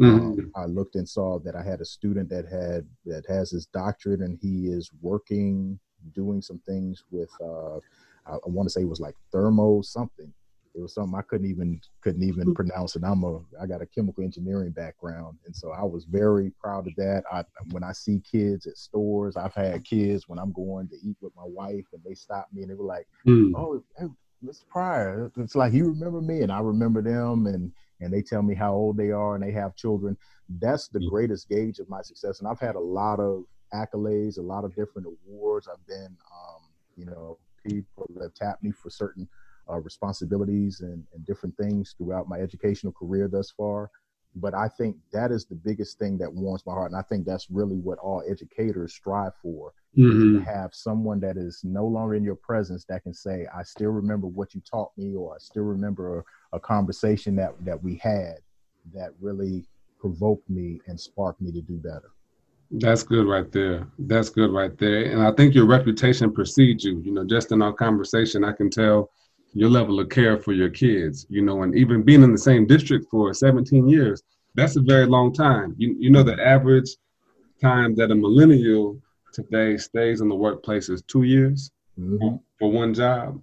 Mm-hmm. 0.00 0.40
Um, 0.40 0.52
I 0.56 0.64
looked 0.64 0.96
and 0.96 1.08
saw 1.08 1.38
that 1.40 1.54
I 1.54 1.62
had 1.62 1.80
a 1.80 1.84
student 1.84 2.28
that 2.30 2.46
had 2.46 2.86
that 3.04 3.24
has 3.28 3.50
his 3.50 3.66
doctorate 3.66 4.20
and 4.20 4.38
he 4.40 4.68
is 4.68 4.90
working 5.00 5.78
doing 6.14 6.40
some 6.42 6.60
things 6.66 7.04
with 7.10 7.30
uh, 7.40 7.76
I, 8.26 8.34
I 8.34 8.48
want 8.48 8.68
to 8.68 8.72
say 8.72 8.82
it 8.82 8.88
was 8.88 9.00
like 9.00 9.16
thermo 9.32 9.82
something. 9.82 10.32
It 10.74 10.80
was 10.80 10.94
something 10.94 11.14
I 11.14 11.22
couldn't 11.22 11.50
even 11.50 11.78
couldn't 12.00 12.22
even 12.22 12.44
mm-hmm. 12.44 12.52
pronounce 12.52 12.96
and 12.96 13.04
I'm 13.04 13.22
a 13.24 13.40
I 13.60 13.66
got 13.66 13.82
a 13.82 13.86
chemical 13.86 14.24
engineering 14.24 14.70
background 14.70 15.38
and 15.44 15.54
so 15.54 15.70
I 15.70 15.82
was 15.84 16.06
very 16.06 16.50
proud 16.58 16.86
of 16.86 16.94
that. 16.96 17.24
I 17.30 17.44
when 17.72 17.84
I 17.84 17.92
see 17.92 18.20
kids 18.20 18.66
at 18.66 18.78
stores, 18.78 19.36
I've 19.36 19.54
had 19.54 19.84
kids 19.84 20.28
when 20.28 20.38
I'm 20.38 20.52
going 20.52 20.88
to 20.88 20.96
eat 21.04 21.16
with 21.20 21.36
my 21.36 21.44
wife 21.44 21.84
and 21.92 22.02
they 22.02 22.14
stop 22.14 22.48
me 22.52 22.62
and 22.62 22.70
they 22.70 22.74
were 22.74 22.86
like, 22.86 23.06
mm. 23.26 23.52
"Oh, 23.54 23.82
Mr. 24.44 24.66
Pryor. 24.68 25.30
It's 25.36 25.54
like 25.54 25.72
you 25.72 25.88
remember 25.88 26.20
me 26.20 26.42
and 26.42 26.50
I 26.50 26.60
remember 26.60 27.02
them 27.02 27.46
and 27.46 27.72
and 28.00 28.12
they 28.12 28.22
tell 28.22 28.42
me 28.42 28.54
how 28.54 28.74
old 28.74 28.96
they 28.96 29.12
are 29.12 29.36
and 29.36 29.44
they 29.44 29.52
have 29.52 29.76
children. 29.76 30.16
that's 30.58 30.88
the 30.88 31.00
greatest 31.08 31.48
gauge 31.48 31.78
of 31.78 31.88
my 31.88 32.02
success. 32.02 32.40
And 32.40 32.48
I've 32.48 32.58
had 32.58 32.74
a 32.74 32.80
lot 32.80 33.20
of 33.20 33.44
accolades, 33.72 34.38
a 34.38 34.42
lot 34.42 34.64
of 34.64 34.74
different 34.74 35.06
awards. 35.06 35.68
I've 35.68 35.86
been, 35.86 36.16
um, 36.34 36.62
you 36.96 37.06
know, 37.06 37.38
people 37.64 38.08
have 38.20 38.34
tapped 38.34 38.64
me 38.64 38.72
for 38.72 38.90
certain 38.90 39.28
uh, 39.70 39.78
responsibilities 39.78 40.80
and, 40.80 41.04
and 41.14 41.24
different 41.24 41.56
things 41.56 41.94
throughout 41.96 42.28
my 42.28 42.38
educational 42.38 42.92
career 42.92 43.28
thus 43.28 43.52
far. 43.52 43.88
But 44.34 44.52
I 44.54 44.66
think 44.66 44.96
that 45.12 45.30
is 45.30 45.46
the 45.46 45.54
biggest 45.54 45.98
thing 45.98 46.18
that 46.18 46.32
warms 46.32 46.66
my 46.66 46.72
heart. 46.72 46.90
And 46.90 46.98
I 46.98 47.02
think 47.02 47.24
that's 47.24 47.50
really 47.50 47.76
what 47.76 47.98
all 47.98 48.24
educators 48.28 48.94
strive 48.94 49.34
for 49.40 49.72
mm-hmm. 49.96 50.40
have 50.40 50.74
someone 50.74 51.20
that 51.20 51.36
is 51.36 51.60
no 51.64 51.86
longer 51.86 52.14
in 52.14 52.24
your 52.24 52.36
presence 52.36 52.84
that 52.86 53.02
can 53.02 53.14
say, 53.14 53.46
I 53.54 53.62
still 53.62 53.90
remember 53.90 54.26
what 54.26 54.54
you 54.54 54.60
taught 54.60 54.92
me, 54.96 55.14
or 55.14 55.34
I 55.34 55.38
still 55.38 55.64
remember 55.64 56.20
a, 56.52 56.56
a 56.56 56.60
conversation 56.60 57.36
that, 57.36 57.54
that 57.64 57.82
we 57.82 57.96
had 57.96 58.36
that 58.94 59.10
really 59.20 59.66
provoked 59.98 60.48
me 60.50 60.80
and 60.86 60.98
sparked 61.00 61.40
me 61.40 61.52
to 61.52 61.60
do 61.60 61.76
better. 61.76 62.10
That's 62.70 63.02
good 63.02 63.26
right 63.26 63.50
there. 63.52 63.86
That's 63.98 64.30
good 64.30 64.50
right 64.50 64.76
there. 64.78 65.04
And 65.04 65.22
I 65.22 65.32
think 65.32 65.54
your 65.54 65.66
reputation 65.66 66.32
precedes 66.32 66.84
you. 66.84 67.00
You 67.00 67.12
know, 67.12 67.24
just 67.24 67.52
in 67.52 67.60
our 67.60 67.72
conversation, 67.72 68.44
I 68.44 68.52
can 68.52 68.70
tell 68.70 69.10
your 69.52 69.68
level 69.68 70.00
of 70.00 70.08
care 70.08 70.38
for 70.38 70.52
your 70.52 70.70
kids, 70.70 71.26
you 71.28 71.42
know, 71.42 71.62
and 71.62 71.76
even 71.76 72.02
being 72.02 72.22
in 72.22 72.32
the 72.32 72.38
same 72.38 72.66
district 72.66 73.10
for 73.10 73.34
17 73.34 73.86
years, 73.86 74.22
that's 74.54 74.76
a 74.76 74.80
very 74.80 75.06
long 75.06 75.32
time. 75.32 75.74
You, 75.76 75.94
you 75.98 76.10
know, 76.10 76.22
the 76.22 76.42
average 76.42 76.96
time 77.60 77.94
that 77.96 78.10
a 78.10 78.14
millennial 78.14 78.98
today 79.32 79.76
stays 79.76 80.20
in 80.20 80.28
the 80.28 80.34
workplace 80.34 80.88
is 80.88 81.02
two 81.02 81.22
years 81.22 81.70
mm-hmm. 81.98 82.36
for 82.58 82.70
one 82.70 82.94
job. 82.94 83.40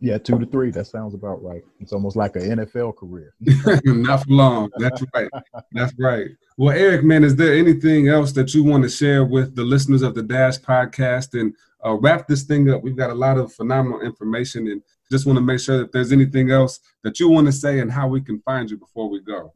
Yeah, 0.00 0.18
two 0.18 0.36
to 0.36 0.46
three. 0.46 0.72
That 0.72 0.88
sounds 0.88 1.14
about 1.14 1.44
right. 1.44 1.62
It's 1.78 1.92
almost 1.92 2.16
like 2.16 2.34
an 2.34 2.58
NFL 2.58 2.96
career. 2.96 3.34
Not 3.84 4.24
for 4.24 4.30
long. 4.30 4.70
That's 4.78 5.00
right. 5.14 5.30
That's 5.70 5.94
right. 5.96 6.26
Well, 6.56 6.76
Erick, 6.76 7.04
man, 7.04 7.22
is 7.22 7.36
there 7.36 7.54
anything 7.54 8.08
else 8.08 8.32
that 8.32 8.52
you 8.52 8.64
want 8.64 8.82
to 8.82 8.88
share 8.88 9.24
with 9.24 9.54
the 9.54 9.62
listeners 9.62 10.02
of 10.02 10.16
the 10.16 10.22
Dash 10.24 10.58
podcast 10.58 11.40
and 11.40 11.54
uh, 11.86 11.94
wrap 11.94 12.26
this 12.26 12.42
thing 12.42 12.68
up? 12.68 12.82
We've 12.82 12.96
got 12.96 13.10
a 13.10 13.14
lot 13.14 13.38
of 13.38 13.52
phenomenal 13.52 14.00
information 14.00 14.66
and 14.66 14.82
just 15.08 15.24
want 15.24 15.36
to 15.36 15.40
make 15.44 15.60
sure 15.60 15.78
that 15.78 15.92
there's 15.92 16.10
anything 16.10 16.50
else 16.50 16.80
that 17.04 17.20
you 17.20 17.28
want 17.28 17.46
to 17.46 17.52
say 17.52 17.78
and 17.78 17.92
how 17.92 18.08
we 18.08 18.20
can 18.20 18.40
find 18.40 18.68
you 18.68 18.78
before 18.78 19.08
we 19.08 19.20
go. 19.20 19.52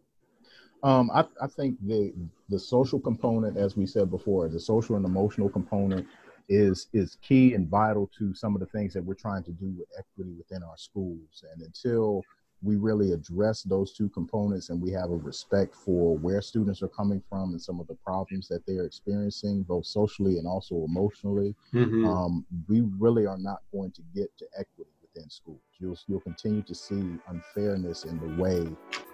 Um, 0.82 1.10
I, 1.12 1.24
I 1.40 1.46
think 1.46 1.76
the 1.86 2.12
the 2.48 2.58
social 2.58 3.00
component, 3.00 3.56
as 3.56 3.76
we 3.76 3.86
said 3.86 4.10
before, 4.10 4.48
the 4.48 4.60
social 4.60 4.96
and 4.96 5.04
emotional 5.04 5.48
component 5.48 6.06
is 6.48 6.88
is 6.92 7.16
key 7.22 7.54
and 7.54 7.68
vital 7.68 8.10
to 8.18 8.34
some 8.34 8.54
of 8.54 8.60
the 8.60 8.66
things 8.66 8.92
that 8.94 9.04
we're 9.04 9.14
trying 9.14 9.42
to 9.44 9.52
do 9.52 9.74
with 9.78 9.88
equity 9.98 10.32
within 10.36 10.62
our 10.62 10.76
schools. 10.76 11.44
And 11.52 11.62
until 11.62 12.22
we 12.62 12.76
really 12.76 13.12
address 13.12 13.62
those 13.62 13.92
two 13.92 14.08
components 14.08 14.70
and 14.70 14.80
we 14.80 14.90
have 14.90 15.10
a 15.10 15.16
respect 15.16 15.74
for 15.74 16.16
where 16.16 16.40
students 16.40 16.82
are 16.82 16.88
coming 16.88 17.22
from 17.28 17.50
and 17.50 17.60
some 17.60 17.80
of 17.80 17.86
the 17.86 17.94
problems 17.96 18.48
that 18.48 18.64
they're 18.66 18.84
experiencing, 18.84 19.62
both 19.62 19.84
socially 19.84 20.38
and 20.38 20.46
also 20.46 20.84
emotionally, 20.84 21.54
mm-hmm. 21.74 22.06
um, 22.06 22.46
we 22.68 22.82
really 22.98 23.26
are 23.26 23.38
not 23.38 23.60
going 23.72 23.90
to 23.92 24.02
get 24.14 24.30
to 24.38 24.46
equity 24.58 24.90
within 25.16 25.30
schools. 25.30 25.60
You'll, 25.78 25.96
you'll 26.06 26.20
continue 26.20 26.62
to 26.62 26.74
see 26.74 27.16
unfairness 27.28 28.04
in 28.04 28.18
the 28.18 28.42
way 28.42 28.66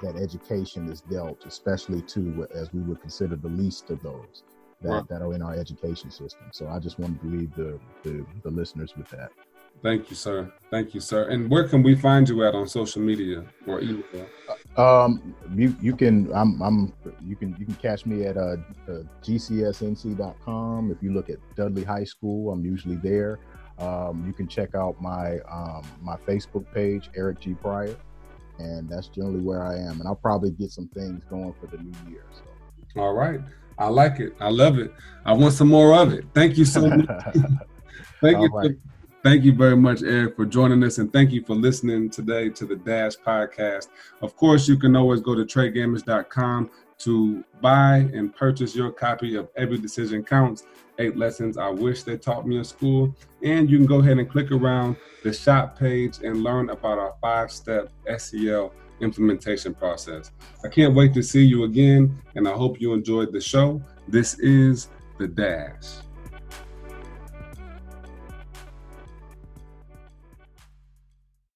that 0.03 0.17
education 0.17 0.89
is 0.91 1.01
dealt, 1.03 1.45
especially 1.47 2.03
to 2.03 2.47
as 2.55 2.73
we 2.73 2.81
would 2.81 3.01
consider 3.01 3.37
the 3.37 3.49
least 3.49 3.91
of 3.91 4.03
those 4.03 4.45
that, 4.83 4.89
wow. 4.89 5.07
that 5.09 5.23
are 5.23 5.35
in 5.35 5.43
our 5.43 5.55
education 5.55 6.11
system. 6.11 6.47
So 6.53 6.69
I 6.69 6.79
just 6.79 6.99
wanted 6.99 7.21
to 7.23 7.27
leave 7.27 7.55
the, 7.55 7.79
the, 8.03 8.25
the 8.43 8.51
listeners 8.51 8.97
with 8.97 9.09
that. 9.11 9.31
Thank 9.83 10.11
you, 10.11 10.17
sir. 10.17 10.53
Thank 10.71 10.95
you, 10.95 11.01
sir. 11.01 11.31
And 11.31 11.51
where 11.51 11.67
can 11.67 11.83
we 11.83 11.97
find 11.97 12.29
you 12.29 12.45
at 12.45 12.55
on 12.55 12.69
social 12.69 13.03
media 13.03 13.45
or 13.67 13.81
email? 13.81 14.27
Um, 14.77 15.35
you 15.55 15.75
you 15.81 15.97
can 15.97 16.33
I'm 16.33 16.61
I'm 16.63 16.93
you 17.27 17.35
can 17.37 17.57
you 17.59 17.65
can 17.65 17.75
catch 17.77 18.07
me 18.07 18.25
at 18.27 18.37
uh, 18.37 18.57
uh 18.87 19.03
gcsnc.com. 19.23 20.91
If 20.93 21.03
you 21.03 21.13
look 21.13 21.31
at 21.31 21.39
Dudley 21.57 21.85
High 21.85 22.05
School, 22.05 22.53
I'm 22.53 22.65
usually 22.65 22.97
there. 22.97 23.41
Um, 23.79 24.25
you 24.27 24.33
can 24.33 24.47
check 24.47 24.75
out 24.75 25.01
my 25.01 25.39
um, 25.51 25.83
my 26.01 26.17
Facebook 26.29 26.65
page, 26.73 27.11
Erick 27.17 27.41
G 27.41 27.55
Pryor, 27.55 27.97
and 28.59 28.89
that's 28.89 29.09
generally 29.09 29.41
where 29.41 29.63
I 29.63 29.77
am. 29.77 30.01
And 30.01 30.07
I'll 30.07 30.15
probably 30.15 30.51
get 30.51 30.71
some 30.71 30.89
things 30.89 31.23
going 31.29 31.55
for 31.61 31.67
the 31.67 31.79
new 31.79 31.93
year. 32.11 32.25
So. 32.33 33.01
All 33.01 33.15
right. 33.15 33.41
I 33.79 33.89
like 33.89 34.21
it. 34.21 34.35
I 34.39 34.51
love 34.51 34.79
it. 34.79 34.93
I 35.25 35.33
want 35.33 35.55
some 35.55 35.69
more 35.69 35.95
of 35.97 36.13
it. 36.13 36.25
Thank 36.35 36.59
you 36.59 36.65
so 36.65 36.89
much. 36.89 37.09
thank 38.21 38.39
you. 38.39 38.49
Right. 38.53 38.73
Thank 39.23 39.45
you 39.45 39.55
very 39.55 39.77
much, 39.77 40.03
Erick, 40.03 40.35
for 40.35 40.45
joining 40.45 40.83
us, 40.83 40.99
and 40.99 41.13
thank 41.13 41.31
you 41.31 41.45
for 41.45 41.55
listening 41.55 42.11
today 42.11 42.49
to 42.51 42.67
the 42.67 42.75
Dash 42.75 43.15
Podcast. 43.17 43.87
Of 44.21 44.37
course, 44.37 44.67
you 44.67 44.77
can 44.77 44.97
always 44.97 45.21
go 45.21 45.37
to 45.37 45.45
TreyGamage.com 45.45 46.71
to 47.05 47.45
buy 47.61 47.97
and 48.13 48.35
purchase 48.35 48.75
your 48.75 48.91
copy 48.91 49.37
of 49.37 49.49
Every 49.57 49.79
Decision 49.79 50.23
Counts 50.25 50.65
Eight 50.99 51.17
Lessons 51.17 51.59
I 51.59 51.69
Wish 51.69 52.03
They 52.03 52.17
Taught 52.17 52.47
Me 52.47 52.59
in 52.59 52.65
School. 52.65 53.15
And 53.43 53.71
you 53.71 53.79
can 53.79 53.87
go 53.87 53.99
ahead 54.01 54.19
and 54.19 54.31
click 54.31 54.51
around 54.51 54.97
the 55.23 55.33
shop 55.33 55.79
page 55.79 56.19
and 56.23 56.43
learn 56.43 56.71
about 56.71 56.99
our 56.99 57.15
five 57.21 57.51
step 57.51 57.91
SEL 58.19 58.73
implementation 59.01 59.75
process. 59.75 60.31
I 60.65 60.69
can't 60.69 60.95
wait 60.95 61.13
to 61.15 61.23
see 61.23 61.45
you 61.45 61.65
again, 61.65 62.17
and 62.37 62.47
I 62.47 62.53
hope 62.53 62.81
you 62.81 62.93
enjoyed 62.93 63.33
the 63.33 63.41
show. 63.41 63.83
This 64.09 64.39
is 64.39 64.89
The 65.19 65.27
Dash. 65.27 66.03